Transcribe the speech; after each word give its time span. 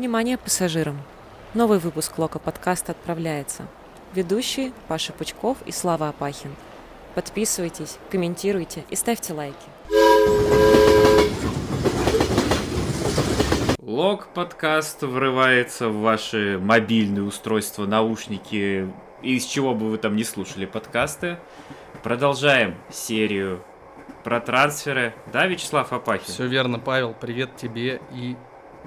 Внимание 0.00 0.38
пассажирам! 0.38 0.98
Новый 1.52 1.78
выпуск 1.78 2.16
Лока 2.16 2.38
подкаста 2.38 2.92
отправляется. 2.92 3.66
Ведущие 4.14 4.72
Паша 4.88 5.12
Пучков 5.12 5.58
и 5.66 5.72
Слава 5.72 6.08
Апахин. 6.08 6.56
Подписывайтесь, 7.14 7.98
комментируйте 8.10 8.86
и 8.88 8.96
ставьте 8.96 9.34
лайки. 9.34 9.58
Лог 13.78 14.28
подкаст 14.32 15.02
врывается 15.02 15.90
в 15.90 16.00
ваши 16.00 16.58
мобильные 16.58 17.24
устройства, 17.24 17.84
наушники, 17.84 18.90
из 19.20 19.44
чего 19.44 19.74
бы 19.74 19.90
вы 19.90 19.98
там 19.98 20.16
не 20.16 20.24
слушали 20.24 20.64
подкасты. 20.64 21.38
Продолжаем 22.02 22.74
серию 22.90 23.62
про 24.24 24.40
трансферы. 24.40 25.12
Да, 25.30 25.46
Вячеслав 25.46 25.92
Апахин? 25.92 26.24
Все 26.24 26.46
верно, 26.46 26.78
Павел. 26.78 27.14
Привет 27.20 27.56
тебе 27.56 28.00
и 28.14 28.34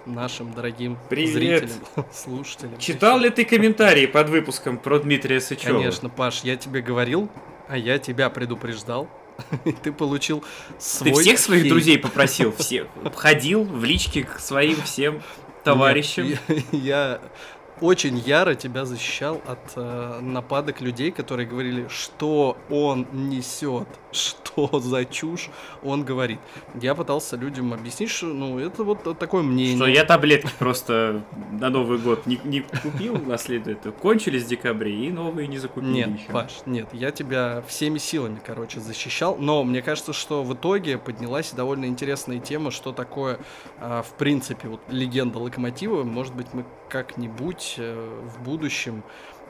нашим 0.06 0.54
дорогим 0.54 0.98
Привет. 1.10 1.34
зрителям, 1.34 2.06
слушателям. 2.14 2.78
Читал 2.78 3.20
ли 3.20 3.30
ты 3.30 3.46
комментарии 3.46 4.06
под 4.06 4.30
выпуском 4.30 4.78
про 4.78 5.00
Дмитрия 5.00 5.40
Сычева? 5.40 5.78
Конечно, 5.78 6.10
Паш, 6.10 6.44
я 6.44 6.56
тебе 6.56 6.82
говорил, 6.82 7.30
а 7.68 7.78
я 7.78 8.00
тебя 8.00 8.30
предупреждал. 8.30 9.08
И 9.66 9.72
ты 9.72 9.92
получил 9.92 10.44
свой 10.78 11.12
Ты 11.12 11.22
всех 11.22 11.40
своих 11.40 11.68
друзей 11.68 11.98
попросил? 11.98 12.52
Всех? 12.58 12.88
Ходил 13.16 13.64
в 13.64 13.84
личке 13.84 14.24
к 14.24 14.40
своим 14.40 14.82
всем 14.84 15.22
товарищам? 15.64 16.28
Нет, 16.28 16.40
Я, 16.72 16.80
я 16.80 17.22
очень 17.82 18.18
яро 18.18 18.56
тебя 18.56 18.86
защищал 18.86 19.42
от 19.48 19.60
э, 19.76 20.20
нападок 20.22 20.82
людей, 20.82 21.12
которые 21.12 21.48
говорили, 21.48 21.88
что 21.90 22.58
он 22.70 23.08
несет, 23.12 23.88
что 24.12 24.80
за 24.80 25.06
чушь 25.06 25.50
он 25.82 26.04
говорит. 26.04 26.40
Я 26.80 26.96
пытался 26.96 27.36
людям 27.36 27.74
объяснить, 27.74 28.10
что 28.10 28.28
ну 28.28 28.60
это 28.60 28.84
вот 28.84 29.18
такое 29.18 29.44
мнение. 29.44 29.76
Что 29.76 29.88
я 29.88 30.04
таблетки 30.04 30.52
просто 30.60 31.24
на 31.52 31.70
Новый 31.70 31.98
год 31.98 32.26
не, 32.26 32.40
не 32.44 32.62
купил 32.62 33.18
на 33.18 33.38
след- 33.38 33.68
это 33.68 33.92
Кончились 33.92 34.44
в 34.44 34.48
декабре 34.48 35.08
и 35.08 35.12
новые 35.12 35.48
не 35.48 35.58
закупили 35.58 35.92
Нет, 35.92 36.20
еще. 36.20 36.32
Паш, 36.32 36.52
нет, 36.66 36.88
я 36.94 37.12
тебя 37.12 37.64
всеми 37.68 37.98
силами, 37.98 38.40
короче, 38.46 38.80
защищал, 38.80 39.38
но 39.38 39.64
мне 39.64 39.82
кажется, 39.82 40.14
что 40.14 40.44
в 40.44 40.54
итоге 40.54 40.98
поднялась 40.98 41.52
довольно 41.52 41.86
интересная 41.86 42.40
тема, 42.40 42.72
что 42.72 42.92
такое, 42.92 43.40
а, 43.80 44.04
в 44.04 44.12
принципе, 44.14 44.68
вот 44.68 44.82
легенда 44.90 45.40
Локомотива. 45.40 46.04
Может 46.04 46.36
быть, 46.36 46.48
мы 46.54 46.66
как-нибудь 46.90 47.63
э, 47.78 48.20
в 48.24 48.44
будущем 48.44 49.04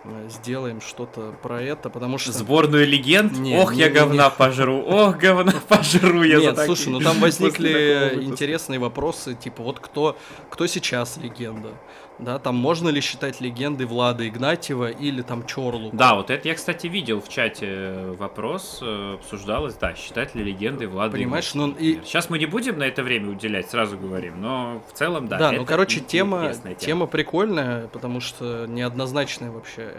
э, 0.03 0.29
сделаем 0.29 0.81
что-то 0.81 1.33
про 1.41 1.61
это, 1.61 1.89
потому 1.89 2.17
что... 2.17 2.31
Сборную 2.31 2.87
легенд? 2.87 3.37
Не, 3.37 3.57
Ох, 3.57 3.73
не, 3.73 3.79
я 3.79 3.89
не, 3.89 3.93
говна 3.95 4.25
не. 4.25 4.31
пожру, 4.31 4.81
ох, 4.81 5.17
говна 5.17 5.53
пожру 5.67 6.23
я 6.23 6.39
за 6.39 6.45
Нет, 6.47 6.55
такие- 6.55 6.65
слушай, 6.75 6.89
ну 6.89 6.99
там 7.07 7.19
возникли 7.19 8.19
интересные 8.21 8.79
вопросы, 8.79 9.35
типа 9.35 9.63
вот 9.63 9.79
кто, 9.79 10.17
кто 10.49 10.67
сейчас 10.67 11.17
легенда, 11.17 11.69
да, 12.19 12.39
там 12.39 12.55
можно 12.55 12.89
ли 12.89 13.01
считать 13.01 13.41
легендой 13.41 13.85
Влада 13.85 14.27
Игнатьева 14.27 14.89
или 14.89 15.21
там 15.21 15.45
Чорлу? 15.45 15.89
Да, 15.93 16.15
вот 16.15 16.29
это 16.29 16.47
я, 16.47 16.55
кстати, 16.55 16.87
видел 16.87 17.21
в 17.21 17.29
чате 17.29 17.65
э, 17.67 18.15
вопрос, 18.17 18.79
э, 18.81 19.15
обсуждалось, 19.15 19.75
да, 19.75 19.95
считать 19.95 20.35
ли 20.35 20.43
легендой 20.43 20.87
Влада 20.87 21.17
Понимаешь, 21.17 21.51
Игнатьева, 21.51 21.77
ну 21.77 21.79
и-. 21.79 22.03
Сейчас 22.03 22.29
мы 22.29 22.39
не 22.39 22.45
будем 22.45 22.77
на 22.77 22.83
это 22.83 23.03
время 23.03 23.29
уделять, 23.29 23.69
сразу 23.69 23.97
говорим, 23.97 24.41
но 24.41 24.81
в 24.89 24.93
целом, 24.93 25.27
да. 25.27 25.37
Да, 25.37 25.51
ну 25.51 25.65
короче, 25.65 25.99
тема, 25.99 26.39
интересная 26.39 26.75
тема 26.75 27.07
прикольная, 27.07 27.87
потому 27.87 28.19
что 28.19 28.65
неоднозначная 28.67 29.51
вообще 29.51 29.93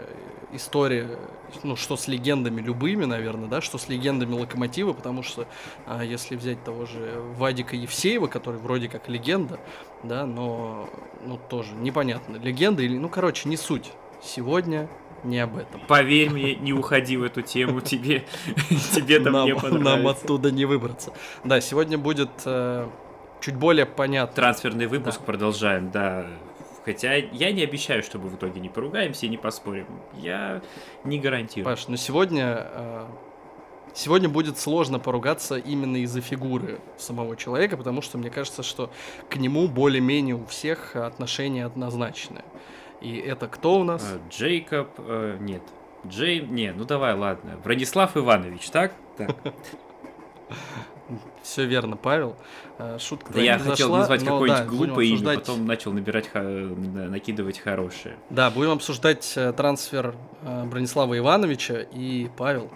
история, 0.53 1.19
ну 1.63 1.75
что 1.75 1.97
с 1.97 2.07
легендами 2.07 2.61
любыми, 2.61 3.05
наверное, 3.05 3.47
да, 3.47 3.61
что 3.61 3.77
с 3.77 3.89
легендами 3.89 4.33
Локомотива, 4.33 4.93
потому 4.93 5.23
что 5.23 5.47
а, 5.85 6.03
если 6.03 6.35
взять 6.35 6.63
того 6.63 6.85
же 6.85 7.21
Вадика 7.37 7.75
Евсеева, 7.75 8.27
который 8.27 8.59
вроде 8.59 8.89
как 8.89 9.09
легенда, 9.09 9.59
да, 10.03 10.25
но 10.25 10.89
ну 11.25 11.39
тоже 11.49 11.73
непонятно, 11.73 12.37
легенда 12.37 12.83
или, 12.83 12.97
ну 12.97 13.09
короче, 13.09 13.49
не 13.49 13.57
суть. 13.57 13.91
Сегодня 14.23 14.89
не 15.23 15.39
об 15.39 15.57
этом. 15.57 15.81
Поверь 15.87 16.29
мне, 16.29 16.55
не 16.55 16.73
уходи 16.73 17.17
в 17.17 17.23
эту 17.23 17.41
тему, 17.41 17.81
тебе, 17.81 18.25
тебе 18.93 19.19
там 19.19 19.33
нам, 19.33 19.45
не 19.45 19.53
нам 19.53 19.61
понравится. 19.61 20.23
оттуда 20.23 20.51
не 20.51 20.65
выбраться. 20.65 21.13
Да, 21.43 21.61
сегодня 21.61 21.97
будет 21.97 22.29
э, 22.45 22.87
чуть 23.41 23.55
более 23.55 23.85
понятно. 23.85 24.35
Трансферный 24.35 24.87
выпуск 24.87 25.21
продолжаем, 25.21 25.91
да. 25.91 26.27
Хотя 26.85 27.15
я 27.15 27.51
не 27.51 27.63
обещаю, 27.63 28.03
что 28.03 28.19
мы 28.19 28.29
в 28.29 28.35
итоге 28.35 28.61
не 28.61 28.69
поругаемся 28.69 29.25
и 29.25 29.29
не 29.29 29.37
поспорим. 29.37 29.87
Я 30.13 30.61
не 31.03 31.19
гарантирую. 31.19 31.65
Паш, 31.65 31.87
но 31.87 31.95
сегодня, 31.95 32.67
э, 32.71 33.05
сегодня 33.95 34.29
будет 34.29 34.59
сложно 34.59 34.99
поругаться 34.99 35.55
именно 35.55 35.97
из-за 35.97 36.21
фигуры 36.21 36.79
самого 36.97 37.35
человека, 37.35 37.75
потому 37.75 38.03
что 38.03 38.19
мне 38.19 38.29
кажется, 38.29 38.61
что 38.61 38.91
к 39.29 39.37
нему 39.37 39.67
более-менее 39.67 40.35
у 40.35 40.45
всех 40.45 40.95
отношения 40.95 41.65
однозначные. 41.65 42.45
И 43.01 43.17
это 43.17 43.47
кто 43.47 43.79
у 43.79 43.83
нас? 43.83 44.03
А, 44.03 44.19
Джейкоб, 44.29 44.89
э, 44.99 45.37
нет. 45.39 45.63
Джей, 46.05 46.41
не, 46.41 46.71
ну 46.71 46.85
давай, 46.85 47.15
ладно. 47.15 47.59
Бронислав 47.63 48.15
Иванович, 48.15 48.69
так? 48.69 48.93
Так. 49.17 49.35
Все 51.43 51.65
верно, 51.65 51.97
Павел. 51.97 52.35
Э, 52.79 52.97
Шутка 52.99 53.31
Да 53.33 53.41
я 53.41 53.59
хотел 53.59 53.91
назвать 53.91 54.21
но 54.23 54.31
какое-нибудь 54.33 54.63
да, 54.63 54.65
глупое 54.65 55.07
имя, 55.09 55.15
обсуждать- 55.17 55.39
потом 55.39 55.65
начал 55.67 55.91
набирать, 55.93 56.33
на- 56.33 57.09
накидывать 57.09 57.59
хорошее. 57.59 58.15
Да, 58.29 58.49
будем 58.49 58.71
обсуждать 58.71 59.33
э, 59.35 59.53
трансфер 59.53 60.15
э, 60.41 60.63
Бронислава 60.65 61.17
Ивановича 61.17 61.81
и 61.93 62.29
Павел. 62.37 62.71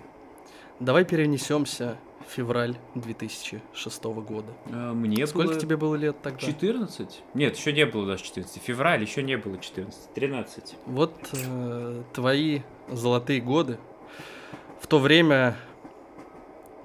Давай 0.80 1.06
перенесемся 1.06 1.98
в 2.28 2.32
февраль 2.32 2.78
2006 2.96 4.04
года. 4.22 4.48
А, 4.72 4.94
Мне 4.94 5.26
Сколько 5.26 5.50
было 5.54 5.60
тебе 5.60 5.78
было 5.78 5.96
лет 5.96 6.22
тогда? 6.22 6.40
14? 6.40 7.24
Нет, 7.34 7.58
еще 7.58 7.74
не 7.74 7.86
было 7.86 8.06
даже 8.06 8.24
14. 8.24 8.62
Февраль 8.62 9.02
еще 9.02 9.24
не 9.24 9.36
было 9.38 9.58
14. 9.58 10.14
13. 10.14 10.76
Вот 10.86 11.14
э, 11.34 12.04
твои 12.14 12.62
золотые 12.90 13.42
годы. 13.42 13.80
В 14.80 14.88
то 14.88 15.00
время 15.00 15.58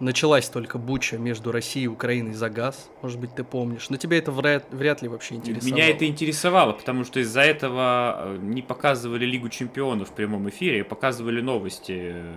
началась 0.04 0.48
только 0.48 0.78
буча 0.78 1.18
между 1.18 1.50
Россией 1.50 1.86
и 1.86 1.88
Украиной 1.88 2.34
за 2.34 2.50
газ. 2.50 2.90
Может 3.02 3.18
быть, 3.18 3.34
ты 3.34 3.42
помнишь. 3.42 3.90
Но 3.90 3.96
тебя 3.96 4.18
это 4.18 4.30
вряд, 4.30 4.66
вряд 4.70 5.02
ли 5.02 5.08
вообще 5.08 5.36
интересовало. 5.36 5.74
Меня 5.74 5.88
это 5.88 6.06
интересовало, 6.06 6.72
потому 6.72 7.04
что 7.04 7.20
из-за 7.20 7.40
этого 7.40 8.16
э, 8.18 8.38
не 8.40 8.62
показывали 8.62 9.24
Лигу 9.24 9.48
Чемпионов 9.48 10.10
в 10.10 10.12
прямом 10.12 10.48
эфире, 10.48 10.82
а 10.82 10.84
показывали 10.84 11.40
новости 11.40 12.12
э, 12.14 12.34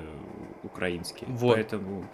украинские. 0.64 1.30
Вот. 1.30 1.56
Поэтому 1.56 2.06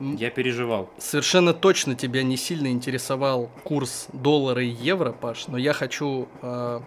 я 0.00 0.30
переживал. 0.30 0.90
Совершенно 0.98 1.54
точно 1.54 1.94
тебя 1.94 2.22
не 2.22 2.36
сильно 2.36 2.68
интересовал 2.68 3.50
курс 3.64 4.08
доллара 4.12 4.62
и 4.62 4.68
евро, 4.68 5.12
Паш, 5.12 5.48
но 5.48 5.56
я 5.58 5.72
хочу 5.72 6.28
э, 6.42 6.80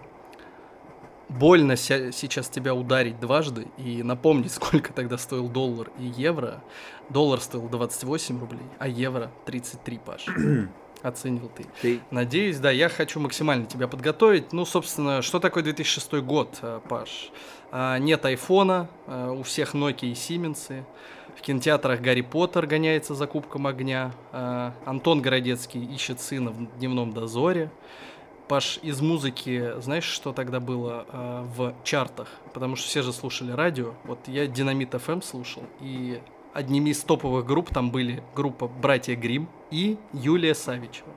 больно 1.32 1.76
сейчас 1.76 2.48
тебя 2.48 2.74
ударить 2.74 3.18
дважды 3.20 3.68
и 3.78 4.02
напомнить, 4.02 4.52
сколько 4.52 4.92
тогда 4.92 5.18
стоил 5.18 5.48
доллар 5.48 5.90
и 5.98 6.04
евро. 6.04 6.62
Доллар 7.08 7.40
стоил 7.40 7.68
28 7.68 8.40
рублей, 8.40 8.62
а 8.78 8.88
евро 8.88 9.30
33, 9.46 9.98
Паш. 9.98 10.26
Оценил 11.02 11.50
ты. 11.82 12.00
Надеюсь, 12.12 12.58
да, 12.58 12.70
я 12.70 12.88
хочу 12.88 13.18
максимально 13.18 13.66
тебя 13.66 13.88
подготовить. 13.88 14.52
Ну, 14.52 14.64
собственно, 14.64 15.20
что 15.20 15.40
такое 15.40 15.64
2006 15.64 16.12
год, 16.22 16.58
э, 16.62 16.80
Паш? 16.88 17.32
А, 17.72 17.98
нет 17.98 18.24
айфона, 18.24 18.88
э, 19.08 19.34
у 19.36 19.42
всех 19.42 19.74
Nokia 19.74 20.12
и 20.12 20.14
Сименсы. 20.14 20.84
В 21.36 21.40
кинотеатрах 21.40 22.00
Гарри 22.00 22.20
Поттер 22.20 22.66
гоняется 22.66 23.14
за 23.14 23.26
кубком 23.26 23.66
огня. 23.66 24.12
А, 24.30 24.74
Антон 24.84 25.22
Городецкий 25.22 25.84
ищет 25.84 26.20
сына 26.20 26.50
в 26.50 26.78
дневном 26.78 27.12
дозоре. 27.12 27.72
Паш, 28.52 28.78
из 28.82 29.00
музыки, 29.00 29.80
знаешь, 29.80 30.04
что 30.04 30.34
тогда 30.34 30.60
было 30.60 31.06
а, 31.08 31.42
в 31.56 31.74
чартах? 31.84 32.28
Потому 32.52 32.76
что 32.76 32.86
все 32.86 33.00
же 33.00 33.10
слушали 33.10 33.50
радио. 33.50 33.94
Вот 34.04 34.18
я 34.28 34.46
Динамит 34.46 34.92
FM 34.92 35.24
слушал, 35.24 35.62
и 35.80 36.20
одними 36.52 36.90
из 36.90 37.00
топовых 37.02 37.46
групп 37.46 37.72
там 37.72 37.90
были 37.90 38.22
группа 38.34 38.68
Братья 38.68 39.16
Грим 39.16 39.48
и 39.70 39.96
Юлия 40.12 40.54
Савичева. 40.54 41.08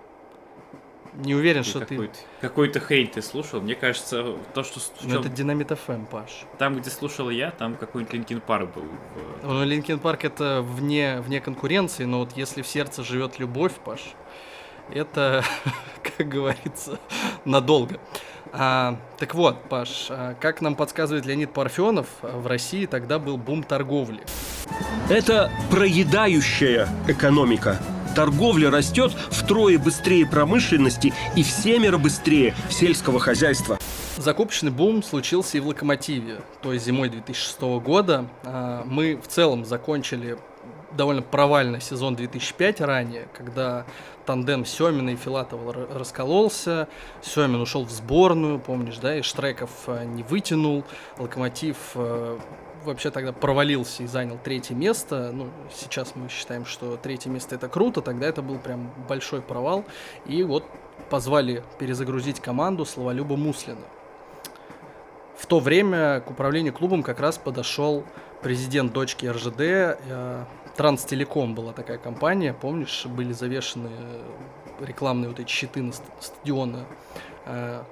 Не 1.16 1.36
уверен, 1.36 1.64
Ты 1.64 1.70
что 1.72 1.80
ты... 1.82 1.88
какой-то, 1.88 2.16
какой-то 2.40 2.80
хейт 2.80 3.12
ты 3.12 3.22
слушал. 3.22 3.60
Мне 3.60 3.76
кажется, 3.76 4.38
то, 4.54 4.64
что 4.64 4.80
Ну, 5.02 5.20
это 5.20 5.28
Динамит 5.28 5.72
FM, 5.72 6.06
Паш. 6.06 6.46
там, 6.58 6.80
где 6.80 6.90
слушал 6.90 7.30
я, 7.30 7.52
там 7.52 7.76
какой-нибудь 7.76 8.14
Linkin 8.14 8.40
Park 8.40 8.74
был. 8.74 8.84
Ну, 9.44 9.66
Linkin 9.66 10.00
Park 10.00 10.24
это 10.24 10.62
вне, 10.62 11.20
вне 11.20 11.42
конкуренции, 11.42 12.06
но 12.06 12.20
вот 12.20 12.32
если 12.38 12.62
в 12.62 12.68
сердце 12.68 13.04
живет 13.04 13.40
любовь, 13.40 13.74
Паш, 13.84 14.16
это, 14.92 15.44
как 16.18 16.28
говорится, 16.28 17.00
надолго. 17.46 18.00
А, 18.54 18.98
так 19.18 19.36
вот, 19.36 19.62
Паш, 19.70 20.08
а, 20.10 20.36
как 20.40 20.62
нам 20.62 20.76
подсказывает 20.76 21.26
Леонид 21.26 21.52
Парфенов, 21.52 22.08
а, 22.22 22.38
в 22.40 22.48
России 22.48 22.86
тогда 22.86 23.20
был 23.20 23.38
бум 23.38 23.64
торговли. 23.64 24.22
Это 25.10 25.52
проедающая 25.70 26.88
экономика. 27.08 27.80
Торговля 28.16 28.72
растет 28.72 29.12
втрое 29.12 29.78
быстрее 29.78 30.26
промышленности 30.26 31.14
и 31.36 31.44
в 31.44 31.48
семеро 31.48 31.98
быстрее 31.98 32.56
сельского 32.70 33.20
хозяйства. 33.20 33.78
Закупочный 34.16 34.72
бум 34.72 35.04
случился 35.04 35.58
и 35.58 35.60
в 35.60 35.68
Локомотиве. 35.68 36.38
То 36.62 36.72
есть 36.72 36.86
зимой 36.86 37.10
2006 37.10 37.62
года 37.84 38.26
а, 38.44 38.86
мы 38.86 39.18
в 39.18 39.28
целом 39.28 39.66
закончили 39.66 40.38
довольно 40.96 41.22
провальный 41.22 41.82
сезон 41.82 42.16
2005 42.16 42.80
ранее, 42.82 43.28
когда 43.38 43.86
тандем 44.26 44.66
Семина 44.66 45.12
и 45.12 45.16
Филатова 45.16 45.88
раскололся, 45.94 46.88
Семин 47.22 47.62
ушел 47.62 47.86
в 47.86 47.92
сборную, 47.92 48.60
помнишь, 48.60 48.98
да, 48.98 49.18
и 49.18 49.22
Штреков 49.22 49.70
э, 49.88 50.06
не 50.06 50.24
вытянул, 50.24 50.84
Локомотив 51.18 51.78
э, 51.96 52.40
вообще 52.86 53.12
тогда 53.12 53.34
провалился 53.34 54.04
и 54.04 54.08
занял 54.08 54.38
третье 54.44 54.76
место. 54.76 55.32
Ну, 55.34 55.50
сейчас 55.74 56.16
мы 56.16 56.30
считаем, 56.30 56.66
что 56.66 56.98
третье 56.98 57.30
место 57.30 57.56
это 57.56 57.68
круто, 57.68 58.02
тогда 58.02 58.28
это 58.28 58.42
был 58.42 58.60
прям 58.60 58.92
большой 59.08 59.42
провал. 59.42 59.86
И 60.26 60.44
вот 60.44 60.64
позвали 61.10 61.64
перезагрузить 61.80 62.40
команду 62.40 62.86
Словолюба 62.86 63.36
Муслина. 63.36 63.82
В 65.38 65.46
то 65.48 65.60
время 65.60 66.22
к 66.22 66.32
управлению 66.32 66.74
клубом 66.74 67.04
как 67.04 67.20
раз 67.20 67.38
подошел 67.38 68.04
президент 68.42 68.94
дочки 68.94 69.26
РЖД. 69.26 69.60
Э, 69.60 70.46
Транстелеком 70.76 71.56
была 71.56 71.72
такая 71.72 71.98
компания, 71.98 72.54
помнишь, 72.54 73.06
были 73.06 73.32
завешены 73.32 73.90
рекламные 74.82 75.30
вот 75.30 75.40
эти 75.40 75.50
щиты 75.50 75.82
на 75.82 75.94
стадиона 76.20 76.86
э, 77.46 77.84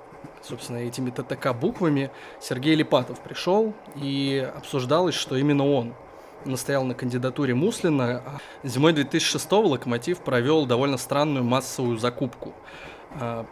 собственно, 0.42 0.78
этими 0.78 1.10
ТТК 1.10 1.54
буквами, 1.54 2.12
Сергей 2.42 2.76
Липатов 2.76 3.20
пришел 3.20 3.74
и 3.96 4.50
обсуждалось, 4.56 5.16
что 5.16 5.36
именно 5.36 5.66
он 5.66 5.94
настоял 6.46 6.84
на 6.84 6.94
кандидатуре 6.94 7.54
Муслина. 7.54 8.22
Зимой 8.64 8.94
2006 8.94 9.52
Локомотив 9.52 10.20
провел 10.20 10.66
довольно 10.66 10.98
странную 10.98 11.44
массовую 11.46 11.98
закупку. 11.98 12.54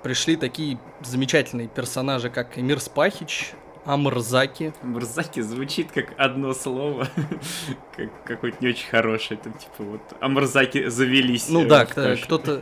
Пришли 0.03 0.35
такие 0.35 0.77
замечательные 1.01 1.67
персонажи, 1.67 2.29
как 2.29 2.57
Эмир 2.57 2.79
Спахич, 2.79 3.53
Амрзаки. 3.85 4.73
Амрзаки 4.83 5.41
звучит 5.41 5.91
как 5.91 6.13
одно 6.17 6.53
слово, 6.53 7.07
как 7.95 8.09
какой-то 8.23 8.57
не 8.61 8.69
очень 8.69 8.89
хороший. 8.89 9.37
Там 9.37 9.53
типа 9.53 9.83
вот 9.83 10.01
Амрзаки 10.19 10.87
завелись. 10.87 11.49
Ну 11.49 11.65
да, 11.65 11.85
кто-то... 11.85 12.61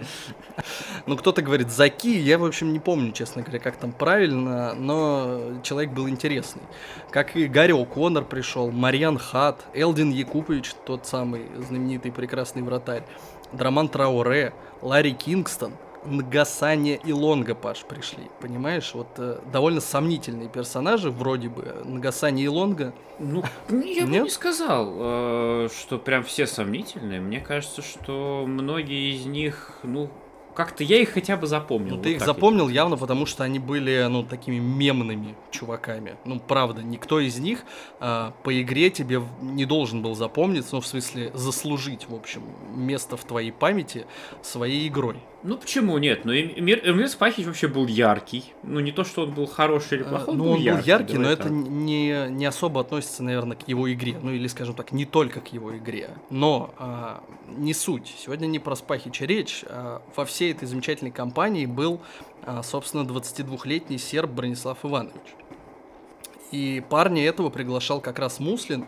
Ну 1.05 1.17
кто-то 1.17 1.41
говорит 1.41 1.71
Заки, 1.71 2.17
я 2.17 2.37
в 2.37 2.45
общем 2.45 2.73
не 2.73 2.79
помню, 2.79 3.11
честно 3.13 3.41
говоря, 3.41 3.59
как 3.59 3.77
там 3.77 3.91
правильно, 3.91 4.73
но 4.75 5.61
человек 5.63 5.91
был 5.91 6.09
интересный. 6.09 6.61
Как 7.11 7.35
и 7.35 7.47
Гарри 7.47 7.73
О'Коннор 7.73 8.25
пришел, 8.25 8.69
Марьян 8.71 9.17
Хат, 9.17 9.65
Элдин 9.73 10.11
Якупович, 10.11 10.73
тот 10.85 11.05
самый 11.05 11.47
знаменитый 11.55 12.11
прекрасный 12.11 12.61
вратарь, 12.61 13.03
Драман 13.53 13.87
Трауре, 13.87 14.53
Ларри 14.81 15.13
Кингстон– 15.13 15.73
Нагасане 16.05 16.99
и 17.03 17.11
Лонга, 17.11 17.55
Паш, 17.55 17.83
пришли. 17.83 18.23
Понимаешь, 18.39 18.91
вот 18.93 19.07
э, 19.17 19.39
довольно 19.51 19.81
сомнительные 19.81 20.49
персонажи, 20.49 21.11
вроде 21.11 21.49
бы. 21.49 21.81
Нагасане 21.85 22.43
и 22.43 22.47
Лонга. 22.47 22.93
Ну, 23.19 23.43
я 23.69 24.05
бы 24.05 24.11
не 24.11 24.29
сказал, 24.29 24.93
э, 24.97 25.69
что 25.77 25.97
прям 25.97 26.23
все 26.23 26.47
сомнительные. 26.47 27.19
Мне 27.19 27.39
кажется, 27.39 27.81
что 27.81 28.45
многие 28.47 29.15
из 29.15 29.25
них, 29.25 29.73
ну, 29.83 30.09
как-то 30.59 30.83
я 30.83 30.97
их 30.97 31.11
хотя 31.11 31.37
бы 31.37 31.47
запомнил. 31.47 31.91
Ну, 31.91 31.95
вот 31.95 32.03
ты 32.03 32.11
их 32.11 32.19
запомнил 32.19 32.67
я. 32.67 32.81
явно, 32.81 32.97
потому 32.97 33.25
что 33.25 33.45
они 33.45 33.59
были, 33.59 34.05
ну, 34.09 34.23
такими 34.23 34.59
мемными 34.59 35.35
чуваками. 35.51 36.17
Ну, 36.25 36.37
правда, 36.39 36.83
никто 36.83 37.21
из 37.21 37.39
них 37.39 37.63
а, 38.01 38.33
по 38.43 38.61
игре 38.61 38.89
тебе 38.89 39.21
не 39.41 39.63
должен 39.63 40.01
был 40.01 40.15
запомниться, 40.15 40.75
ну, 40.75 40.81
в 40.81 40.85
смысле, 40.85 41.31
заслужить, 41.33 42.09
в 42.09 42.13
общем, 42.13 42.43
место 42.75 43.15
в 43.15 43.23
твоей 43.23 43.51
памяти 43.51 44.05
своей 44.41 44.85
игрой. 44.89 45.21
Ну 45.41 45.57
почему 45.57 45.97
нет? 45.97 46.25
Ну 46.25 46.33
Эмир, 46.33 46.81
Эмир 46.83 47.07
Спахич 47.07 47.45
вообще 47.45 47.67
был 47.67 47.87
яркий. 47.87 48.53
Ну 48.63 48.79
не 48.79 48.91
то, 48.91 49.03
что 49.03 49.23
он 49.23 49.31
был 49.31 49.45
хороший 49.45 49.99
или 49.99 50.03
а, 50.03 50.09
плохой, 50.09 50.33
он 50.33 50.37
ну, 50.37 50.43
был 50.43 50.51
он 50.51 50.59
яркий. 50.59 50.81
был 50.81 50.87
яркий, 50.87 51.17
но 51.17 51.29
это 51.29 51.49
не, 51.49 52.27
не 52.29 52.45
особо 52.45 52.81
относится, 52.81 53.23
наверное, 53.23 53.55
к 53.55 53.67
его 53.67 53.91
игре. 53.91 54.17
Ну 54.21 54.31
или, 54.31 54.47
скажем 54.47 54.75
так, 54.75 54.91
не 54.91 55.05
только 55.05 55.39
к 55.39 55.53
его 55.53 55.77
игре. 55.77 56.09
Но 56.29 56.73
а, 56.77 57.23
не 57.47 57.73
суть. 57.73 58.13
Сегодня 58.17 58.47
не 58.47 58.59
про 58.59 58.75
Спахича 58.75 59.25
речь. 59.25 59.63
А 59.67 60.01
во 60.15 60.25
всей 60.25 60.51
этой 60.51 60.67
замечательной 60.67 61.11
компании 61.11 61.65
был, 61.65 62.01
а, 62.43 62.61
собственно, 62.61 63.03
22-летний 63.03 63.97
серб 63.97 64.31
Бронислав 64.31 64.83
Иванович. 64.83 65.35
И 66.51 66.83
парня 66.89 67.25
этого 67.25 67.49
приглашал 67.49 68.01
как 68.01 68.19
раз 68.19 68.39
Муслин, 68.39 68.85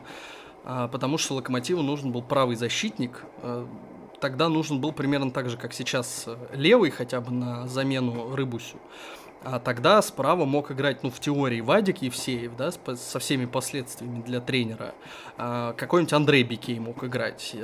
а, 0.64 0.88
потому 0.88 1.18
что 1.18 1.36
Локомотиву 1.36 1.82
нужен 1.82 2.12
был 2.12 2.22
правый 2.22 2.56
защитник, 2.56 3.24
а, 3.42 3.68
тогда 4.22 4.48
нужен 4.48 4.80
был 4.80 4.94
примерно 4.94 5.32
так 5.32 5.50
же, 5.50 5.58
как 5.58 5.74
сейчас 5.74 6.28
левый, 6.54 6.92
хотя 6.92 7.20
бы 7.20 7.32
на 7.32 7.68
замену 7.68 8.34
Рыбусю. 8.34 8.78
А 9.44 9.60
тогда 9.60 10.00
справа 10.04 10.46
мог 10.46 10.72
играть, 10.72 11.02
ну, 11.02 11.10
в 11.10 11.20
теории 11.20 11.62
Вадик 11.62 12.04
Евсеев, 12.04 12.56
да, 12.56 12.70
со 12.96 13.18
всеми 13.18 13.46
последствиями 13.46 14.22
для 14.22 14.40
тренера. 14.40 14.94
А 15.36 15.74
какой-нибудь 15.74 16.14
Андрей 16.14 16.44
Бикей 16.44 16.78
мог 16.78 17.04
играть. 17.04 17.56